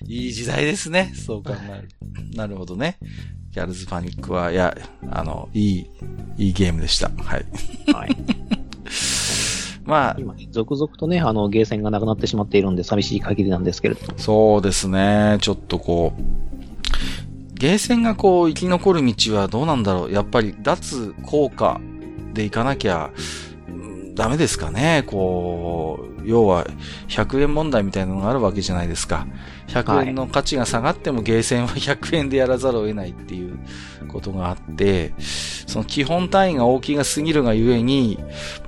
[0.07, 1.13] いい時代ですね。
[1.15, 1.89] そう考える。
[2.37, 2.99] なるほどね。
[3.53, 4.77] ギャルズパニックは、いや、
[5.11, 5.87] あの、いい、
[6.37, 7.11] いいゲームでした。
[7.23, 7.47] はい。
[7.93, 8.17] はい。
[9.85, 10.17] まあ。
[10.19, 14.19] 今、続々とね、あの、ゲーセンがなくなってしまっているんで、寂しい限りなんですけれども。
[14.19, 15.39] そうですね。
[15.41, 16.23] ちょっとこう、
[17.55, 20.13] ゲーセンがこう、生き残る道はどうなんだろう。
[20.13, 21.81] やっぱり、脱効果
[22.33, 23.11] でいかなきゃ、
[24.15, 25.05] ダメですかね。
[25.07, 26.67] こう、要は
[27.09, 29.27] 100円問題みたいなのがあるわけじゃないですか。
[29.69, 33.59] 100円の価値が下がってもゲーセンは 100円でやらざるを得ないっていう
[34.09, 38.19] ことがあって、その基本単位が大きがすぎるがゆえに、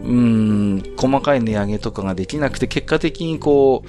[0.02, 3.88] うん、細かい値上げとかができなくて、結果的にこう、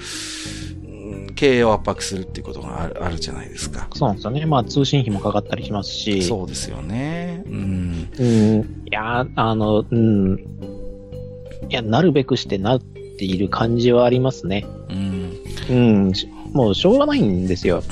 [1.38, 3.86] 経営を圧迫するっていうことがあるあるじゃないですか。
[3.94, 4.44] そうなんですよね。
[4.44, 6.22] まあ通信費もかかったりしますし。
[6.22, 7.44] そうですよね。
[7.46, 8.10] うん。
[8.18, 8.60] うん。
[8.60, 10.36] いや、あの、うん。
[11.68, 14.66] いや、なるべくしてなっている感じはありますね。
[14.88, 15.32] うん。
[15.68, 16.12] うん。
[16.52, 17.82] もうしょうがないんですよ。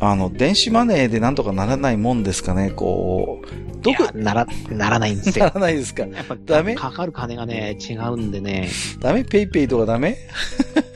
[0.00, 3.63] あの、電子マネーでなんとかならないもんですかね、こう。
[3.84, 5.44] どこなら、ならないんですよ。
[5.44, 6.04] ならないですか？
[6.06, 6.74] やっぱダメ？
[6.74, 8.68] かかる金がね、違うんでね。
[8.98, 9.22] ダメ？
[9.24, 10.16] ペイペイとかダメ？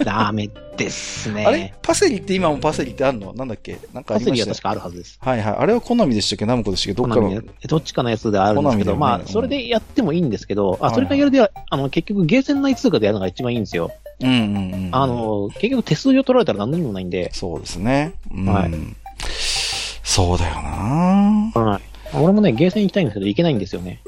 [0.04, 1.44] ダメですね。
[1.44, 1.74] あれ？
[1.82, 3.34] パセリって今もパセリってあるの？
[3.34, 3.78] なんだっけ？
[3.92, 4.30] なんかありました？
[4.30, 5.18] パセリは確かあるはずです。
[5.20, 5.56] はいはい。
[5.58, 6.46] あれは好みでしたっけ？
[6.46, 7.02] ナムコでしたっけ？
[7.02, 7.42] どっかの。
[7.68, 13.92] どっちかのやつであるんですけど、ね、まあ、それでやってもいいんですけど、あ、それがやるでは、あの、結局ゲーセン内通貨でやるのが一番いいんですよ。
[14.20, 14.90] うんうんうん。
[14.92, 17.30] あの、結局手数料取られたら何にもないんで。
[17.32, 18.14] そうですね。
[18.32, 18.70] うん、はい。
[20.02, 21.82] そうだよなはい。
[22.14, 24.00] 俺もね、ゲーセン行きたいんですけど、行けないんですよね。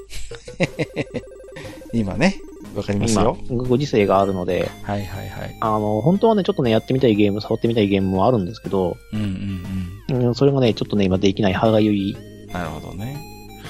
[1.93, 2.37] 今ね。
[2.75, 3.37] わかりますよ。
[3.49, 4.71] ご時世があるので。
[4.85, 5.57] はいはいはい。
[5.61, 8.97] あの、本当はね、ちょっとね、やってみたいゲーム、触ってみたいゲームもあるんですけど。
[9.13, 10.27] うんうんうん。
[10.27, 12.17] うん、それがね、ちょっとね、今できない歯がゆい。
[12.53, 13.19] なるほどね。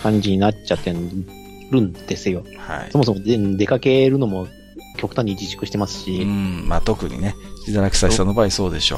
[0.02, 2.44] 感じになっちゃってるんですよ。
[2.58, 2.88] はい。
[2.90, 4.46] そもそも出かけるのも
[4.96, 6.22] 極端に自粛してますし。
[6.22, 7.34] うん、まあ特にね、
[7.66, 8.96] 自堕落さんの場合そうでしょ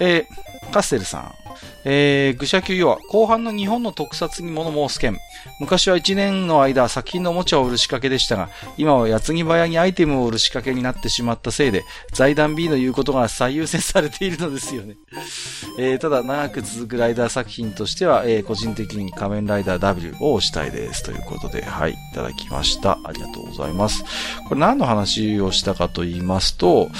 [0.00, 0.04] う。
[0.04, 1.47] えー、カステルさん。
[1.84, 5.18] えー、愚者級要は、後半の日本の特撮に物申す件。
[5.60, 14.96] 昔は1年の間、作品のおもちゃを売る仕掛けでしたが、今は矢継ぎ早にアイテムを売る仕掛けになってしまったせいで、財団 B の言うことが最優先されているのですよね。
[15.78, 21.02] えー、ただ、長く続くライダー作品としては、えー、個人的に仮面ライダー W を押したいです。
[21.02, 22.98] ということで、はい、いただきました。
[23.04, 24.04] ありがとうございます。
[24.48, 26.90] これ何の話をしたかと言いますと、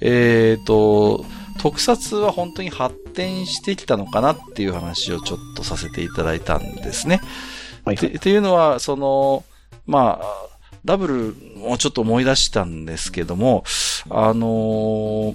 [0.00, 1.24] えっ、ー、と、
[1.58, 7.20] 特撮は本当に発展してきたのかなっていう話をちょっとさせていただいたんですね。
[7.84, 8.06] はい、はい。
[8.14, 9.44] っていうのは、その、
[9.86, 10.26] まあ、
[10.84, 11.36] ダブル
[11.68, 13.64] をちょっと思い出したんですけども、
[14.08, 15.34] あの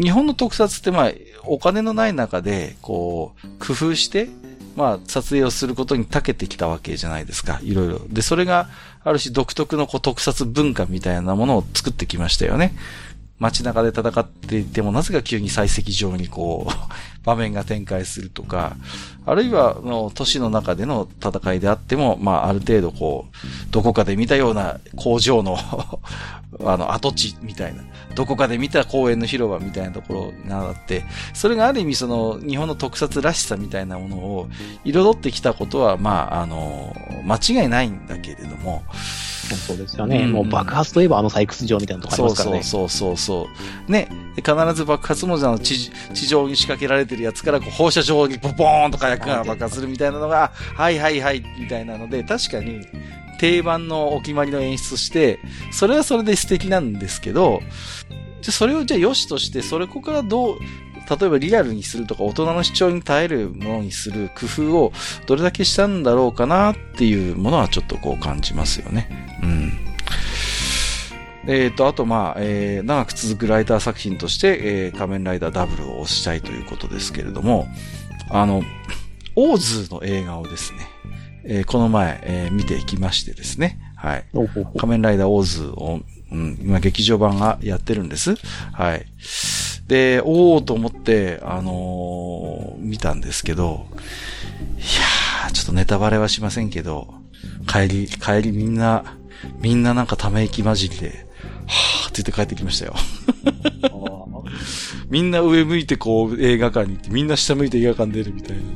[0.00, 1.12] 日本の特撮ってまあ、
[1.44, 4.28] お金のない中で、こう、工夫して、
[4.76, 7.60] まあ、撮影をすることに長けてきたわけじゃないですか。
[7.62, 8.00] いろいろ。
[8.08, 8.68] で、それが、
[9.04, 12.74] ある種独特のこう特撮文化みたいなものを作ってきましたよね。
[13.38, 16.72] 街中で戦っていても、なぜか急に採石場にこう、
[17.26, 18.76] 場面が展開するとか、
[19.26, 25.58] あるいは、の、都市の中での戦いであっても、まあ、ある程度こう、どこかで見たような工場の
[26.64, 27.82] あの、跡地みたいな、
[28.14, 34.48] どこかで見た公園の広場みたいなところがあって、それがある意味その、日本の特撮らしさみたいなものを
[34.84, 38.84] 彩ってきたことは、まあ、あの、間違いないんだけれども、
[39.54, 40.32] そうですよね、うん。
[40.32, 42.62] もう爆発といえばあの採掘場みたいなとこありますからね。
[42.62, 43.48] そうそうそうそ
[43.88, 43.92] う。
[43.92, 44.08] ね。
[44.36, 52.86] 必ず爆発文字の地地上に仕掛けられてるやつからこう放射状にボボーンと火薬が爆発するみたいなのが、はいはいはい、みたいなので、確かに
[53.38, 55.38] 定番のお決まりの演出して、
[55.72, 57.60] それはそれで素敵なんですけど、
[58.42, 60.58] じゃそれをじゃあ良しとして、それこからどう、
[61.08, 64.92] 例えばリアルにするとか大人の主張に耐えるものにする工夫を
[65.26, 69.08] どれだけしたんだろうかなっていうものはちょっとこう感じますよね。
[69.42, 69.85] うん。
[71.46, 77.66] えっ、ー、と、あと、まあ、えー、長く続くライター作品として、えー、仮面ライダーダブルを推したいということですけれども、
[78.30, 78.62] あの、
[79.36, 80.78] オーズの映画をですね、
[81.44, 84.24] えー、この前、えー、見てきましてですね、はい。
[84.76, 86.00] 仮面ライダーオーズを、
[86.32, 88.34] うん、今劇場版がやってるんです。
[88.72, 89.06] はい。
[89.86, 93.86] で、おーと思って、あのー、見たんですけど、
[94.76, 97.14] いやー、ちょっとネタバレはしませんけど、
[97.68, 99.16] 帰り、帰りみんな、
[99.60, 101.25] みんななんかため息混じりで、
[101.66, 102.94] はーって言って帰ってきましたよ。
[105.08, 108.68] みんな上向いてこう映画館に行って、みんな下向いて映画館出るみたいなね。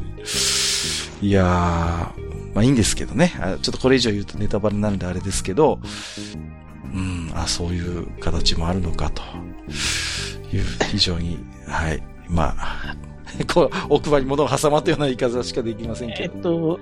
[1.23, 3.33] いやー、まあいいんですけどね。
[3.63, 5.81] ちょっとこれ以上言うとネタバレになるんであれですけど、
[6.95, 9.23] うん、あ、そういう形もあるのかと
[10.53, 12.97] いう、非常に、はい、まあ、
[13.53, 16.35] こう、奥歯に物を挟まったような言い方しかできませんけど。
[16.35, 16.81] えっと、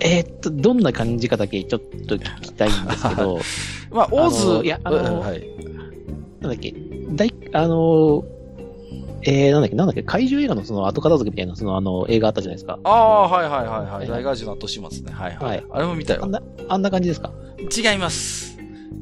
[0.00, 3.40] えー、っと、どんな感じかだけちょっと聞きたいんですけど。
[3.94, 5.40] まあ、オーズ、いや、あの、はい、
[6.40, 6.74] なんだっけ、
[7.12, 8.24] 大、あの、
[9.22, 12.78] えー、なんだっけ、なんだっけ、怪獣映画のその後片付けみたいな、そのあの、映画あったじゃないですか。
[12.84, 14.08] ああ、はいはいはいはい。
[14.08, 15.12] 大ガジの後始末ね。
[15.12, 15.48] はいはい。
[15.48, 16.24] はい、あれも見たよ。
[16.24, 17.32] あんな、あんな感じですか？
[17.74, 18.58] 違います。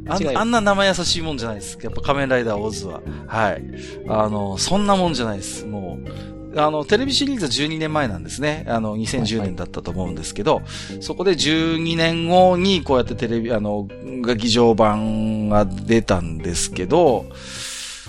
[0.09, 1.79] あんあんな生優しいもんじゃないです。
[1.83, 3.01] やっぱ仮面ライダーオーズは。
[3.27, 3.63] はい。
[4.09, 5.65] あの、そんなもんじゃないです。
[5.65, 6.09] もう、
[6.57, 8.65] あの、テレビシリーズは12年前なんですね。
[8.69, 10.65] あの、2010年だったと思うんですけど、はい、
[11.03, 13.89] そこで12年後にこうやってテレビ、あの、
[14.27, 17.27] 劇場版が出たんですけど、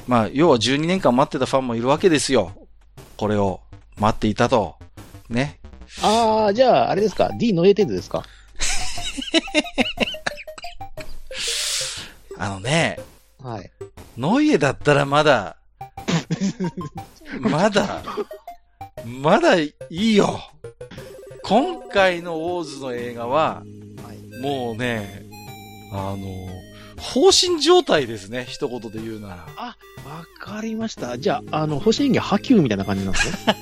[0.07, 2.51] まあ、要は12年間待ってたファンもいるわけですよ。
[3.17, 3.61] これを
[3.97, 4.75] 待っていたと。
[5.29, 5.59] ね。
[6.01, 8.23] ああ、じゃあ、あれですか ?D の A 程度ですか？
[12.37, 12.99] あのね。
[13.41, 13.71] はい。
[14.17, 15.57] ノイエだったらまだ、
[17.39, 18.03] まだ、
[19.05, 20.39] まだいいよ。
[21.43, 23.63] 今回のオーズの映画は、
[24.41, 25.25] もうね、
[25.91, 26.27] あの、
[26.97, 29.45] 放心状態ですね、一言で言うなら。
[29.57, 29.75] あ、わ
[30.39, 31.17] かりました。
[31.17, 33.55] じゃあ、あの、星演技波及みたいな感じなんですね？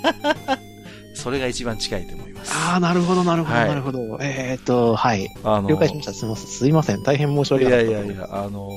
[1.14, 2.54] それが一番近いと思います。
[2.56, 4.18] ああ、なるほど、なるほど、はい、なるほど。
[4.22, 5.28] えっ、ー、と、はい。
[5.44, 6.14] あの了解しました。
[6.14, 6.48] すみません。
[6.48, 7.04] すいません。
[7.04, 7.88] 大変申し訳ない。
[7.88, 8.70] いやいやいや、あの、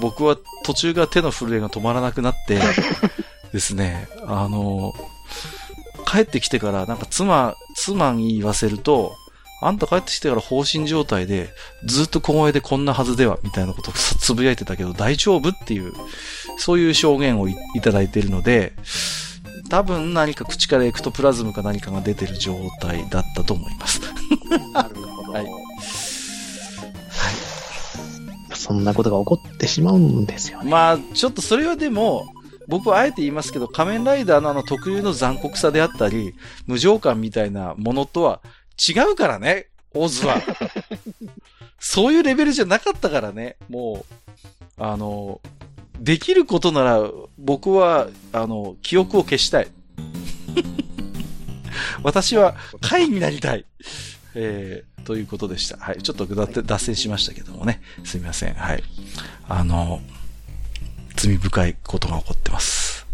[0.00, 2.58] 僕は途中から手の震えが止まらなくなって
[3.52, 4.94] ですね、あの、
[6.06, 9.14] 帰ってきてからなんか妻、妻に言わせると、
[9.62, 11.50] あんた帰ってきてから放心状態で、
[11.84, 15.92] ずっと小声でこんなはずでは、みたいなことを つぶやいてたけど大丈夫っていう、
[16.58, 18.72] そういう証言をいただいているので、
[19.68, 24.00] 多分何か口からエクトプラズムか何かが出てる状態だったと思います。
[24.72, 25.32] なるほど。
[25.32, 25.69] はい。
[28.70, 30.70] そんなことが起こってしまうんですよね。
[30.70, 32.32] まあ、ちょっとそれはでも、
[32.68, 36.34] 僕はあえて言いますけど、仮面ライダーのあの特有の残酷さであったり、
[36.68, 38.40] 無情感みたいなものとは
[38.78, 40.40] 違うからね、オズは。
[41.80, 44.04] そういうレベルじゃなかったからね、も
[44.78, 45.40] う、あの、
[45.98, 49.68] できることなら僕は、あの、記憶を消したい。
[52.04, 53.66] 私は会になりたい。
[54.34, 55.76] えー、ということでした。
[55.78, 56.02] はい。
[56.02, 57.80] ちょっと脱線しましたけどもね。
[58.04, 58.54] すみません。
[58.54, 58.82] はい。
[59.48, 60.00] あの、
[61.16, 63.06] 罪深いことが起こってます。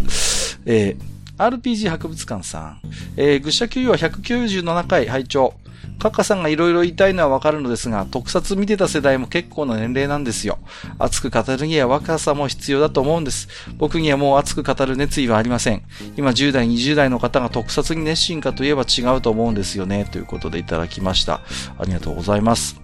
[0.66, 2.80] えー、RPG 博物館さん。
[3.16, 5.54] えー、愚者級は197回拝聴
[5.98, 10.58] カッカさんが色々言いたいのはわかるのですが、特撮見てた世代も結構な年齢なんですよ。
[10.98, 13.48] 熱く語るには若さも必要だと思うんです。
[13.78, 15.82] 僕にはもう熱く語る熱意はありません。
[16.16, 20.04] 今10代、20代の方が特撮に熱心かといえば違うと思うんですよね。
[20.04, 21.40] ということでいただきました。
[21.78, 22.80] ありがとうございます。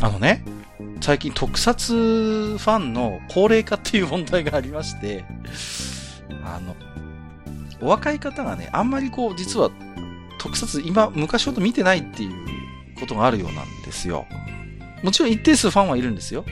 [0.00, 0.44] あのね、
[1.00, 5.24] 最近特撮ファンの高齢化っていう問題がありまして、
[6.44, 6.74] あの、
[7.80, 9.70] お若い方がね、あんまりこう、実は
[10.38, 12.32] 特撮今、昔ほど見てないっていう
[12.98, 14.26] ことがあるようなんですよ。
[15.02, 16.44] もちろん一定数ファンはいるんですよ。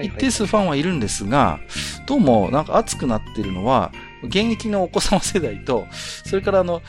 [0.00, 1.58] 一定数ファンはいるんですが、
[2.06, 6.80] どうもなんか熱くなってるのは、現役のお子様世代と、それからあの、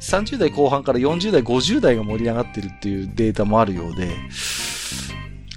[0.00, 4.08] 30代後半から40代、50代が盛り上がってるっていうデータもあるようで、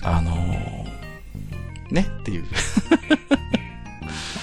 [0.03, 2.45] あのー、ねっていう。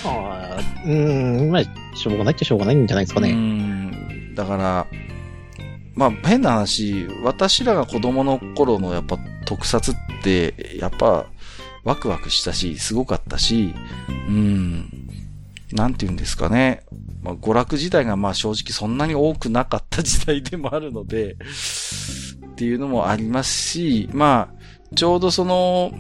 [0.05, 3.31] ああ、うん、まあ、しょうがないっちゃしょうがないんじゃないですかね。
[3.31, 4.87] うん、だから、
[5.95, 11.27] まあ変な話、私らが子供の頃のやっぱ特撮って、やっぱ
[11.85, 13.75] ワクワクしたし、すごかったし、
[14.29, 14.91] うん、
[15.73, 16.83] なんて言うんですかね。
[17.23, 21.37] まあ、娯楽自体がまあ正直そんなに多くなかった時代でもあるので、
[22.55, 25.93] っていうのもありますし、まあ、ちょうどその、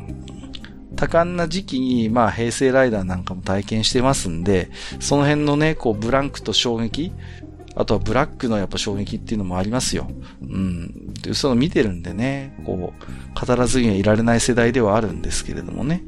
[0.96, 7.12] 多感な時期に、まあ、平成ライダーなんかも体験してますんで、その辺のね、こう、ブランクと衝撃、
[7.76, 10.08] あとはブラックのやっぱ衝撃っていうのもありますよ。
[10.42, 11.12] うん。
[11.14, 16.02] で、その見てるんでね、こう、語らずにはいられない世代ではあるんですけれどもね。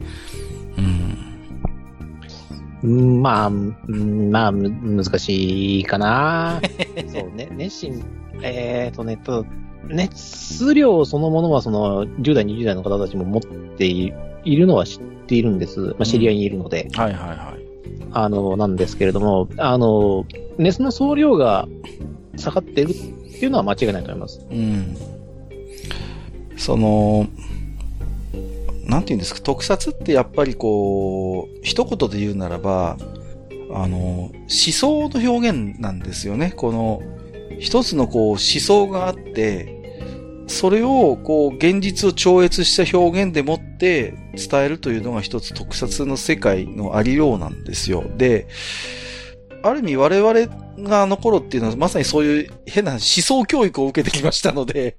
[2.83, 3.20] うん。
[3.22, 6.61] まあ、まあ、難しいかな。
[7.09, 8.05] そうね、熱心、
[8.42, 9.44] えっ、ー、とね、と、
[9.88, 13.42] 熱量そのものはその10代、20代の方たちも持っ
[13.76, 14.12] てい
[14.44, 15.81] るのは知っているんです。
[15.81, 16.88] まあ、知り合いにいるので。
[16.92, 17.65] うん、はいはいはい。
[18.18, 20.24] あの、なんですけれども、あの、
[20.57, 21.68] 熱の総量が
[22.37, 24.40] 下がっているっていうのは間違いないと思います。
[24.50, 24.96] うん。
[26.57, 27.26] その、
[28.87, 32.96] なんて言うんですか、特撮ってやっぱりこう、一言で言うならば、
[33.74, 36.55] あの、思想の表現なんですよね。
[36.57, 37.02] この、
[37.61, 39.76] 一つのこう思想があって、
[40.46, 48.04] それをこう現実を超越した表現でもって伝えるというのが一つ特撮の世界のありようなんですよ。
[48.16, 48.48] で、
[49.62, 54.96] ある意味我々があの頃っていうのはまさにそういう変な思想教育を受けてきましたので、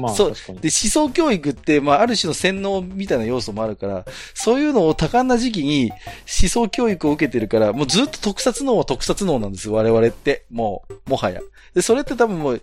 [0.00, 0.32] まあ、そう。
[0.32, 10.46] で、思想教育って、まあ、ある種の洗脳みたいな要素もあるから、そういうのを多感な時期に思想教育を受けてるから、もうずっと特撮脳は特撮脳なんです我々って。
[10.50, 11.40] もう、もはや。
[11.74, 12.62] で、それって多分もう、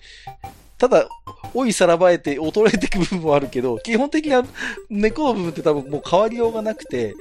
[0.79, 1.07] ただ、
[1.53, 4.45] 老いさらばえて衰えていく部分もあるけど、基本的な
[4.89, 7.13] 猫の部分って多分もう変わりようがなくて、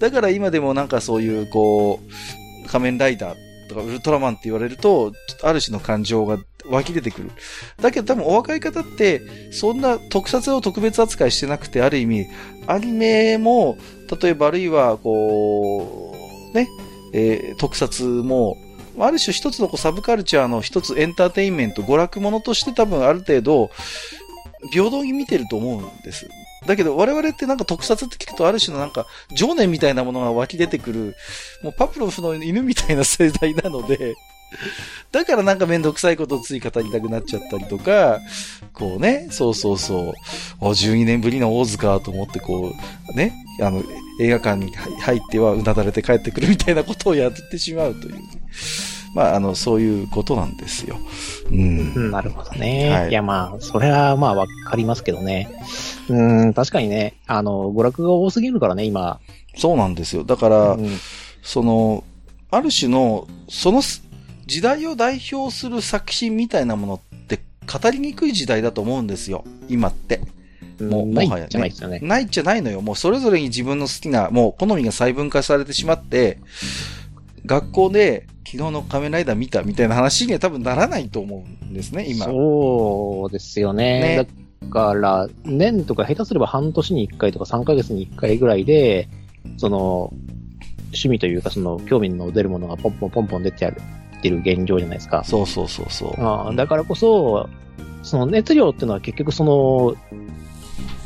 [0.00, 2.00] だから今でもなんかそういう、こ
[2.64, 7.30] う、仮面ライダーとかウルトラマンって言われると、ある種の感情が湧き出てくる。
[7.80, 9.22] だけど多分お若い方って、
[9.52, 12.26] そんな特撮を特別扱いしてなくて、ある意味、
[12.66, 13.76] アニメも、
[14.20, 16.14] 例えばあるいは、こ
[16.52, 16.68] う、ね、
[17.12, 18.56] えー、特撮も、
[18.98, 23.70] ある種一つのこうサブカルチャーの一つエンターテインメント、娯楽ものとして多分ある程度、
[24.70, 26.28] 平等に見てると思うんです。
[26.66, 31.16] だけど我々ってなんか特撮って聞くとある種のなんか情念みたいなものが湧き出てくる、
[31.62, 34.14] もうパプロフの犬みたいな世代なので、
[35.12, 38.20] だからなんかめんどくさいことをつい語りたくなっちゃったりとか、
[38.72, 40.14] こうね、そうそうそ
[40.60, 42.72] う、12年ぶりの大塚と思ってこ
[43.12, 43.82] う、ね、あの、
[44.20, 48.14] 映画館に入ってはうなだれて帰ってくるみたいなことをやってしまうという、
[49.14, 50.98] まあ、あの、そういうことなんですよ。
[51.50, 52.10] うん。
[52.10, 52.90] なるほどね。
[52.90, 55.48] はい、いや、まあ、それはまあわかりますけどね。
[56.08, 59.20] うん、確かにね、あの、娯楽が多すぎるからね、今。
[59.56, 60.24] そうなんですよ。
[60.24, 60.98] だから、うん、
[61.42, 62.02] その、
[62.50, 63.82] ある種の、その
[64.46, 69.44] 時代を代表する作品みたいなものって語りにくい時代だと思うんですよ。
[69.68, 70.20] 今って。
[70.80, 72.00] もう、もはや、ね、ないじゃないですよね。
[72.02, 72.80] ないじゃないのよ。
[72.80, 76.38] もうそれぞれに自分の好きな、もう好みが細分化されてしまって、
[77.46, 82.26] 学校で昨日の仮面ライダー見たみたいな話には多分ならないと思うんですね、今。
[82.26, 84.00] そうですよね。
[84.16, 84.28] ね
[84.62, 89.08] だから、年とか下手すれば半年に1回とか3ヶ月に1回ぐらいで、
[89.56, 90.12] その、
[90.86, 93.80] 趣味というか、その、興味の出るものがポンポンポンポン出てある
[94.18, 95.24] ってる現状じゃないですか。
[95.24, 96.14] そうそうそうそう。
[96.18, 97.48] あだからこそ、
[98.02, 99.94] その熱量っていうのは結局その、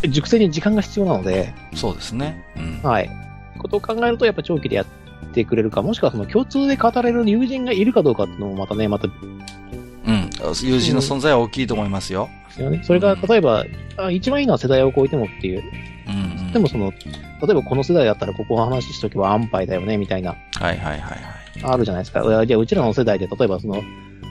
[0.08, 1.52] 熟成に時間が必要なので。
[1.74, 2.44] そうですね。
[2.56, 3.10] うん、はい。
[3.58, 4.86] ことを考えると、やっぱ長期でやっ
[5.32, 10.30] てくれるか、もしくはその共通で語れる友人がいるかどうかっていうのもまたね、また、うん、
[10.62, 12.28] 友人の存在は大きいと思いますよ。
[12.48, 12.80] ですよね。
[12.82, 13.64] それが、例えば、
[13.96, 15.62] あ一番いいのは世代を超えてもっていう。
[16.08, 20.30] うん、うん、でもその、例えばこの世代だったらここを話しとけば安牌だよね、みたいな。
[20.30, 21.20] はいはいはいはい。
[21.62, 22.22] あるじゃないですか。
[22.46, 23.82] じゃあ、うちらの世代で、例えばその、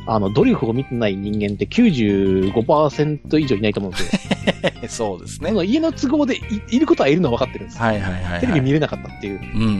[0.08, 4.28] あの、ドリフを見てない人間って95%以上いないと思うんです
[4.86, 4.88] よ。
[4.88, 5.52] そうですね。
[5.66, 6.40] 家の都合で
[6.70, 9.40] いることはいるのは分かってるんですはいはいはい、はい、テレビ見れなかったっていう。
[9.42, 9.74] うんうんうん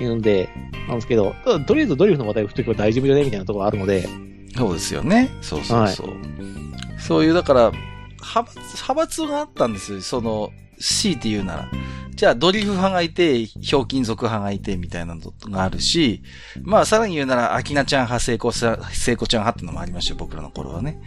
[0.00, 0.04] うん。
[0.04, 0.48] いうんで、
[0.88, 4.08] なんですけど、ただとりあえずドリフの話題を振っとけば大丈夫じゃねみたいなところあるので。
[4.56, 5.30] そうですよね。
[5.40, 6.08] そうそうそう。
[6.08, 7.72] はい、そういう、だから、
[8.20, 10.00] 派閥、派閥があったんですよ。
[10.00, 10.50] その、
[10.80, 11.68] C って言うなら。
[12.14, 15.20] じゃあ、ドリフ派がいて、ひょうきん族派がいて、みたいなの
[15.50, 16.22] があるし、
[16.62, 21.00] まあ、さらに言うなら、アキナちゃん派、聖子さ、聖子ちゃん派ってのもありましたよ、僕らの頃はね。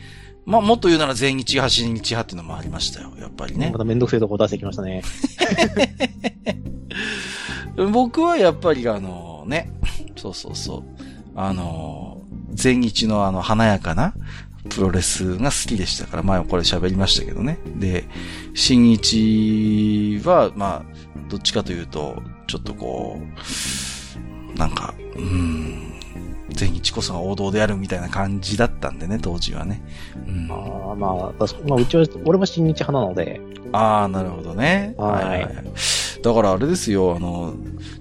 [0.46, 3.72] まあ、もっと言うなら全日派、新日派っていうのもありましたよ、やっぱりね。
[3.72, 5.04] まためんどくせえとこ出してきましたね。
[7.92, 9.72] 僕はやっぱりあのね、
[10.16, 10.84] そうそうそう、
[11.36, 12.22] あの、
[12.54, 14.14] 全日のあの華やかな
[14.70, 17.60] プロレスが好きでしたから、前もこれ喋りましたけどね。
[17.78, 18.06] で、
[18.54, 23.20] 新一は、まあ、どっちかというと、ちょっとこ
[24.56, 25.94] う、なんか、うん、
[26.50, 29.82] 全日こそが王道であるみたいな感じだったんでね、当時はね。
[30.28, 33.42] うん、ああ、まあ、まあ、うちは、俺も新日派なので。
[33.72, 34.94] ああ、なるほどね。
[34.98, 35.66] はい、はい。
[36.22, 37.56] だからあれですよ、あの、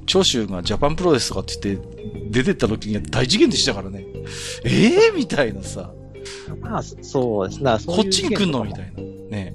[0.06, 2.00] 長州がジャパンプロレスとかって言って、
[2.30, 4.04] 出てった時には大事件でしたからね。
[4.64, 5.92] ええー、みたいなさ。
[6.60, 7.76] まあ、そうですね。
[7.86, 9.02] こっちに来んのみたいな。
[9.30, 9.54] ね。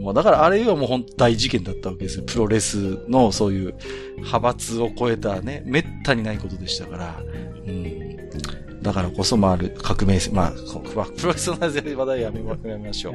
[0.00, 2.24] もうだからあれはもう本当大事件だったわけですよ。
[2.26, 3.74] プロレスのそういう
[4.16, 7.20] 派閥を超えたね、めったにないことでしたから。
[7.66, 8.82] うん。
[8.82, 13.14] だからこそ、まあ、革命、まあ、プロレスの話題やめましょう。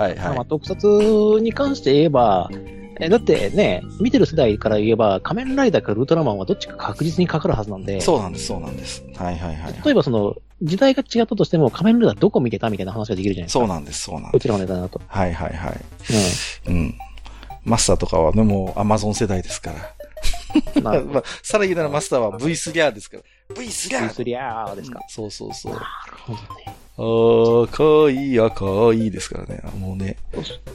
[0.00, 0.36] はいはい。
[0.36, 2.50] まあ、特撮に関して言えば、
[2.98, 8.00] え、だってね、見てる世代から言えば、仮面ライダーかウルトラマンはどっちか確実にかかるはずなんで。
[8.00, 9.04] そうなんです、そうなんです。
[9.16, 13.58] はいはいはい、例えばその、時代が違ったとしても、仮面ライダーどこ見てたみたいな話ができるじゃないですか。
[13.58, 14.32] そうなんです、そうなんです。
[14.32, 15.00] こちらのネタだと。
[15.06, 15.80] はいはいはい。
[16.66, 16.74] うん。
[16.74, 16.94] うん。
[17.64, 19.94] マスターとかはね、もうアマゾン世代ですから。
[20.82, 23.22] まあ、 さらに言うならマスターは V3 リアーですから。
[23.54, 25.00] V3 リアー !V3 リアーですか。
[25.08, 25.72] そうそうそう。
[25.72, 25.84] なる
[26.18, 26.82] ほどね。
[26.98, 29.62] ああ、かわいい、あかわいいですからね。
[29.78, 30.16] もうね、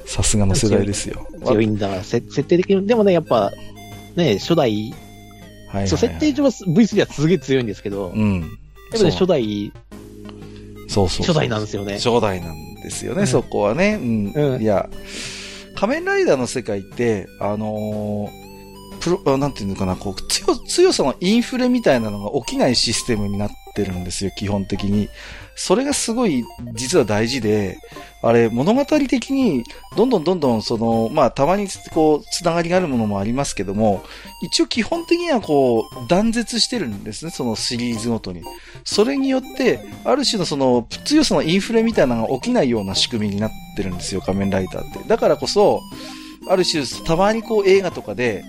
[0.06, 1.28] さすがの世代ですよ。
[1.46, 3.52] 強いんだから、設定的に、でもね、やっぱ、
[4.16, 4.94] ね、初代、
[5.70, 8.58] はい、そう、設定上は V3 はすげえ強いんですけど、うん。
[8.92, 9.72] 初代、
[10.88, 11.94] そうそう初代なんですよね。
[11.96, 14.00] 初代なんですよね、うん、そこはね。
[14.02, 14.32] うん。
[14.34, 14.90] うん、いや、
[15.76, 18.48] 仮面ライダーの世界って、あのー、
[19.00, 25.10] プロ、なんていうのかな、こう、強、強さのインフレみたいなのが起きないシステムになってるんですよ、基本的に。
[25.60, 27.80] それがすごい実は大事で、
[28.22, 29.64] あれ物語的に
[29.96, 34.04] どんどんどんどんその、まあたまにこう、つながりがあるものもありますけども、
[34.44, 38.44] 一応基本的にはこう、断絶してるんですね、そのシリーズごとに。
[38.84, 45.00] それによって、ある種のその、強さのインフレみたいなのが起きないような仕組みになってるんですよ、仮面ライダーって。
[45.08, 45.82] だからこそ、
[46.48, 48.46] ある種、たまにこう映画とかで、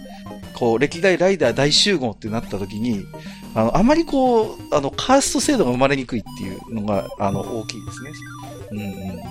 [0.59, 3.07] こう、歴代ライダー大集合ってなった時に、
[3.55, 8.11] あの、あまりこう、あの、カースト制度が生まれにくいっていうのが、あの、大きいですね。
[8.73, 9.23] うんうん。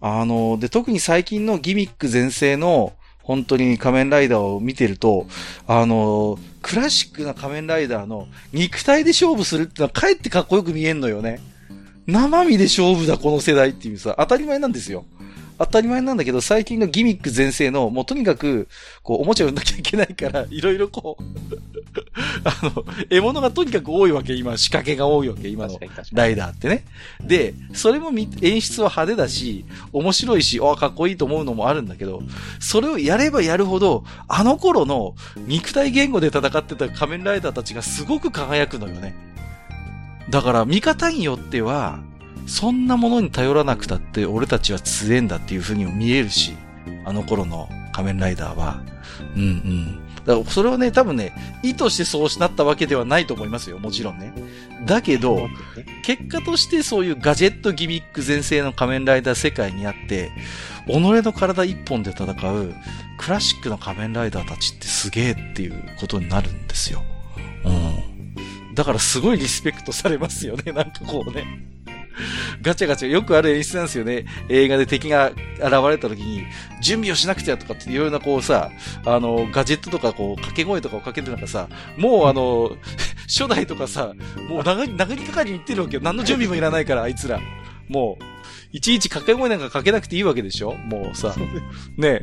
[0.00, 2.92] あの、で、特に最近のギミック全盛の、
[3.22, 5.26] 本当に仮面ライダーを見てると、
[5.66, 11.40] あの、クラシックな仮面ライダーの肉体で勝負するってのはかえってかっこよく見えんのよね。
[12.06, 15.06] 生身で勝負だ、この世代っていうさ、当たり前なんですよ。
[15.58, 18.68] 当たり前なんだけど、最近のギミック全盛の、もうとにかく、
[19.02, 21.22] こう、おもちゃ売んなきゃいけないから、 いろいろこう
[22.44, 25.78] あの、獲物がとにかく多いわけ、今、仕掛けが多いわけ、今の
[26.12, 26.84] ライダーってね。
[27.20, 32.22] で、それも演出は派手だし、面白いし、あかっこいいと思うのもあるんだけど、
[32.60, 39.14] それをやればやるほど、あの頃の肉体言語で戦ってた仮面ライダーたちがすごく輝くのよね。
[40.30, 42.00] だから、見方によっては、
[42.46, 46.54] そんなものに頼らなくたって俺たちは強えんだっていう風にも見えるし、
[47.04, 48.82] あの頃の仮面ライダーは。
[49.36, 50.02] うんうん。
[50.24, 51.32] だからそれをね、多分ね、
[51.62, 54.32] 意図してそうしなったわけではないと思いますよ、もちろんね。
[54.86, 55.48] だけど、
[56.04, 60.30] 結果としてそういうガジェットギミック全盛の仮面ライダー世界にあって、
[60.86, 62.74] 己の体一本で戦う
[63.18, 67.02] クラシックな仮面ライダーたちってすげえっていうことになるんですよ。
[67.64, 68.74] うん。
[68.74, 71.44] だからすごいリスペクトされますよね、なんかこうね。
[72.62, 74.24] ガチャガチャ、よくある演出なんですよね。
[74.48, 75.36] 映画で敵が現
[75.88, 76.44] れた時に、
[76.80, 78.70] 準備をしなくちゃとかっていろいろなこうさ、
[79.04, 82.70] あの、ガジェットとかこう、掛け声とかをかけてなんかさ、もうあの、
[83.28, 84.12] 初代とかさ、
[84.48, 86.02] もう殴り、殴りかかりに行ってるわけよ。
[86.02, 87.40] 何の準備もいらないから、あいつら。
[87.88, 88.24] もう、
[88.72, 90.74] いちいち掛け声なんかかけなくていいわけでしょ？
[90.74, 91.34] もうさ、
[91.98, 92.22] ね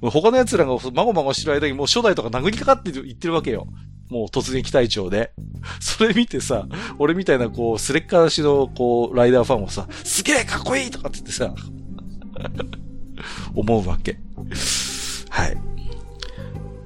[0.00, 3.66] 他の奴らがまごまごしてる間にもう初代とか殴りかかって言ってるわけよ。
[4.10, 5.32] もう突撃隊長で。
[5.80, 6.66] それ見てさ、
[6.98, 11.54] 俺みたいなこう、スレッカーしのこう、ライダーファンもさ、すげえかっこいいとかって言ってさ、
[13.54, 14.18] 思うわけ。
[15.30, 15.56] はい。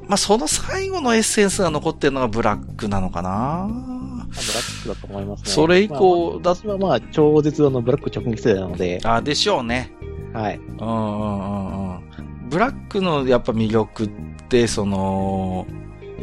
[0.06, 5.50] まあ、その最後のエッセンスが残ってるのがブラックなのかなブラックだと思いますね。
[5.50, 9.00] それ以降、だ、私はまあ、超絶のブラック直撃世代なので。
[9.02, 9.92] あ、でしょうね。
[10.34, 10.56] はい。
[10.56, 12.48] うんうんうんうん。
[12.50, 14.10] ブラックのやっぱ魅力っ
[14.48, 15.66] て、その、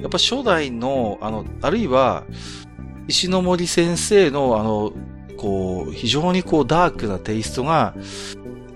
[0.02, 2.24] やっぱ初代の、あの、あるいは、
[3.08, 4.92] 石ノ森先生の、あの、
[5.38, 7.96] こう、非常にこう、ダークなテイストが、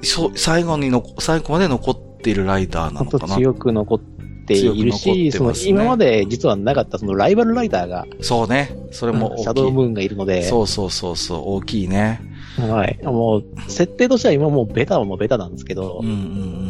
[0.02, 3.36] そ最後にの、最後まで残っているライダーなのかな。
[3.36, 4.00] 強く残っ
[4.46, 8.06] ているし、ね、その今まで実はなかったそのライバルライダーが。
[8.22, 8.76] そうね。
[8.92, 10.44] それも、シャドウムーンがいるので。
[10.44, 12.22] そうそうそうそう、大きいね。
[12.58, 13.00] はい。
[13.04, 16.18] もう、設定としては今もうベタはもうベタなんですけど、うんうんう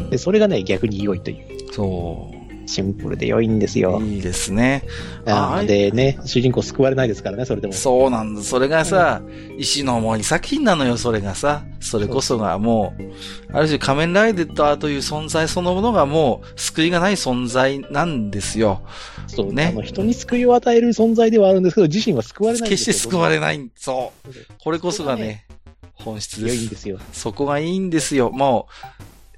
[0.05, 1.73] ん、でそれがね、逆に良いという。
[1.73, 2.34] そう。
[2.65, 4.01] シンプルで良いんですよ。
[4.01, 4.83] いいですね。
[5.25, 7.73] あでね、主人公救われないですからね、それでも。
[7.73, 8.41] そうなんだ。
[8.41, 9.21] それがさ、
[9.57, 11.63] 石の森作品なのよ、それがさ。
[11.79, 18.81] それこそがもう、ある種仮面ライダーという存在そのものがもう救いがない存在なんですよ。
[19.27, 19.67] そうね。
[19.67, 23.69] あの人に救いを与える存在ではあるんですけど、自身は救われない決して救われない。
[23.75, 24.31] そう。
[24.59, 25.45] これこそがね、
[25.93, 26.55] 本質です。
[26.55, 26.99] いいんですよ。
[27.13, 28.31] そこがいいんですよ。
[28.31, 28.67] も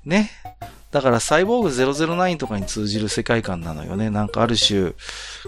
[0.06, 0.32] う、ね。
[0.98, 4.10] だからサイボーグ009とかに通じる世界観なのよね。
[4.10, 4.94] なんかある種、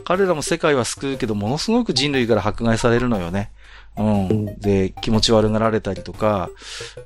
[0.04, 3.50] 彼らも世界は救うけど、ものすごく人類から迫害されるのよね。
[3.97, 4.60] うん。
[4.60, 6.52] で、気持ち悪がられたりとか、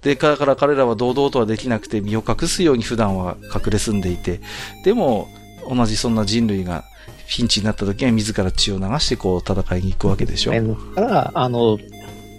[0.01, 4.41] で、だから彼らは堂々とはできなくて身を隠すように普段は隠れ住んでいて、
[4.83, 5.29] でも、
[5.69, 6.83] 同じそんな人類が
[7.29, 10.51] ピンチになった時は自ら血を流してこう戦いに行くわけでしょ。
[10.51, 10.61] だ
[10.95, 11.79] から、あの、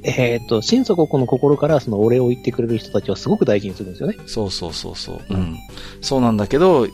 [0.04, 4.16] えっ、ー、と、心底この心からそのお礼を言ってくれる人たちはすごく大事にするんですよね。
[4.26, 5.20] そうそうそうそう。
[5.30, 5.56] うん。
[6.00, 6.86] そうなんだけど、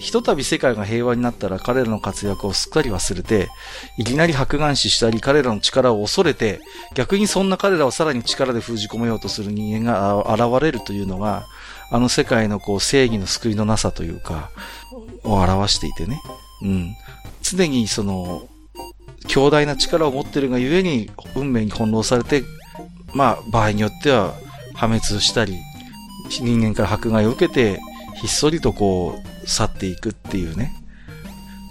[0.00, 3.48] ひとたび世界が平和になったら彼らの活躍をすっかり忘れて、
[3.98, 6.60] いきなり白眼視したり彼らの力を恐れて、
[6.94, 11.46] 逆にそんな彼らをさらに力で封じ込めようとする人間が現れるというのが、
[11.90, 14.50] あの世界のこう正義の救いのなさというか、
[15.22, 16.22] を表していてね。
[16.62, 16.94] うん。
[17.42, 18.48] 常にその、
[19.28, 22.42] 強大な力を持ってるがゆえに、運命に翻弄されて、
[23.14, 24.34] まあ、場合によっては
[24.74, 25.58] 破滅したり、
[26.30, 27.80] 人間から迫害を受けて、
[28.20, 30.72] ひっそりとこう、去っていくっていうね。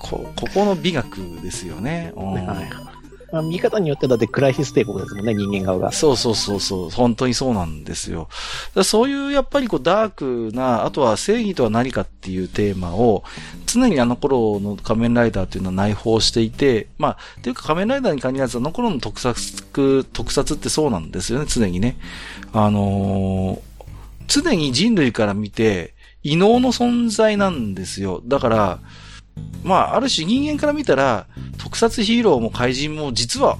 [0.01, 2.13] こ、ここの美学ですよね。
[2.15, 2.88] はい
[3.31, 5.91] まあ、見方によってだってクライシス帝国ですもんね、人間側が。
[5.91, 8.27] そうそうそうそう、本当にそうなんですよ。
[8.83, 13.23] そういうやっぱりこうダークな、あとは正義とは何かっていうテーマを、
[13.65, 19.63] 常にあの頃の仮面ライダーっていうのは内包していて、まあ、っていうか仮面ライダーに限らずあの頃の特撮、
[20.03, 21.97] 特撮ってそうなんですよね、常にね。
[22.53, 23.59] あのー、
[24.27, 28.21] 常に人類から見て、異能の存在なんですよ。
[28.25, 28.79] だから、
[29.63, 31.25] まあ、ある種人間から見たら、
[31.57, 33.57] 特撮ヒーローも怪人も実は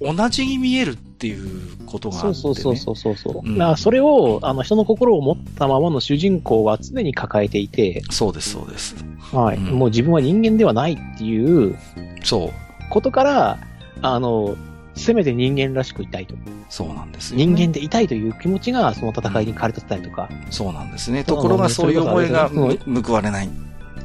[0.00, 3.48] 同じに見えるっていうことがあって、ね、そうそうそうそうそう。
[3.48, 8.02] うん、それを、あの、人の心を持ったままの主人公は常に抱えていて。
[8.10, 8.96] そうです、そうです。
[9.32, 11.78] はい、うん、もう自分は人間ではないっていう。
[12.24, 12.50] そう。
[12.90, 13.58] ことから、
[14.00, 14.56] あの、
[14.94, 16.34] せめて人間らしくいたいと。
[16.68, 20.28] そうなんですよ、ね、人間でいたいという気持ちが、その戦いに駆り立ったりとか。
[20.50, 21.24] そうなんですね。
[21.24, 23.48] ところがそういう思いが報われない。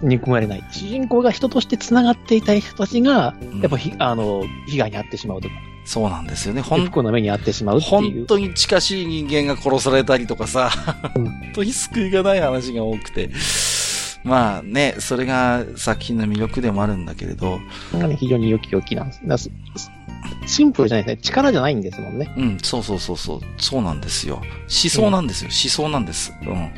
[0.02, 0.64] 憎まれない。
[0.72, 5.56] 主人公が人として繋がっていた人たちが、やっぱひ、あの、被害に遭ってしまうとか。
[5.86, 6.62] そうなんですよね。
[6.62, 7.92] 本当の目に遭ってしまうっていう。
[7.92, 10.70] 本当に近しい人間が殺されたりとかさ、
[11.14, 13.30] 本当に救いがない話が多くて。
[14.24, 17.60] まあね、それが作品の魅力でもあるんだけれど。
[17.94, 19.50] がね、非常に良き良きなんです。
[20.46, 21.22] シンプルじゃないですね。
[21.22, 22.34] 力じゃないんですもんね。
[22.38, 23.40] うん、そうそうそうそう。
[23.58, 24.36] そうなんですよ。
[24.36, 25.50] 思想なんですよ。
[25.50, 26.34] うん、思想なんです。
[26.42, 26.72] うん。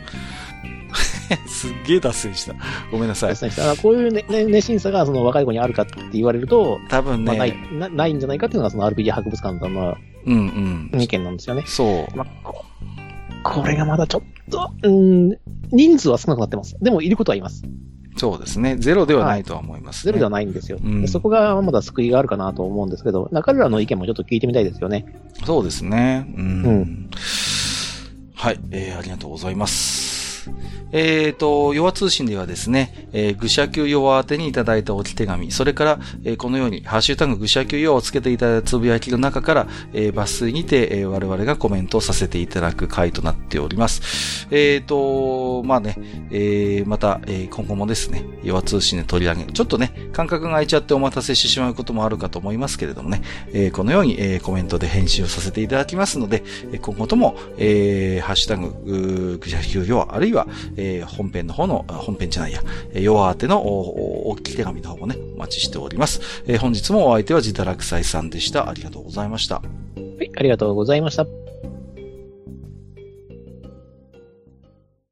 [1.48, 2.56] すっげえ脱線した。
[2.92, 3.30] ごめんなさい。
[3.32, 3.76] 脱線した。
[3.82, 11.02] こういうね、ね、熱心さがその若い子にあるかって言われると、多分ね、まあ、ないな、ないんじゃないかっていうのがその RPG 博物館の、うんうん。
[11.02, 11.64] 意見なんですよね。
[11.66, 12.18] そう。
[12.18, 12.66] まあ、こ
[13.44, 15.38] これがまだちょっと、うん、
[15.72, 16.76] 人数は少なくなってます。
[16.82, 17.64] でも、いることはいます。
[18.18, 18.76] そうですね。
[18.76, 25.06] ゼロではないとは思います、ねはい、ゼロではないんですよ、うん、そこがまだ救いがあるかなと思うんですけど、彼らの意見もちょっと聞いてみたいですよね。
[25.46, 26.26] そうですね。
[26.36, 26.66] うん。
[26.66, 27.10] うん、
[28.36, 30.52] はい、えー、ありがとうございます。。
[30.92, 44.48] えっ、ー、と、弱通信ではですね、えー、愚者級弱宛てにいただいた置き手紙、それから、えー、このように、ハッシュタグ愚者級弱をつけていただいたつぶやきの中から、えー、抜粋にて、えー、我々がコメントをさせていただく回となっております。
[44.52, 45.96] えっ、ー、と、まあね、
[46.32, 53.22] えー、また、えー、今後もですね、弱通信で取り上げ、ちょっとね、間隔が空いちゃってお待たせしてしまうこともあるかと思いますけれどもね、
[53.54, 56.44] えー、このように、えー、コメントで返信をさせていただきますので、
[56.82, 60.48] 今後とも、えー、ハッシュタグ、愚者級弱、あるいは、
[60.80, 62.64] えー、本編の方の、本編じゃないや、
[62.94, 66.22] 弱当ての大きい手紙の方もね、お待ちしております。
[66.48, 68.70] えー、本日もお相手は自堕落斎さんでした。
[68.70, 69.56] ありがとうございました。
[69.56, 69.62] は
[70.22, 71.26] い、ありがとうございました。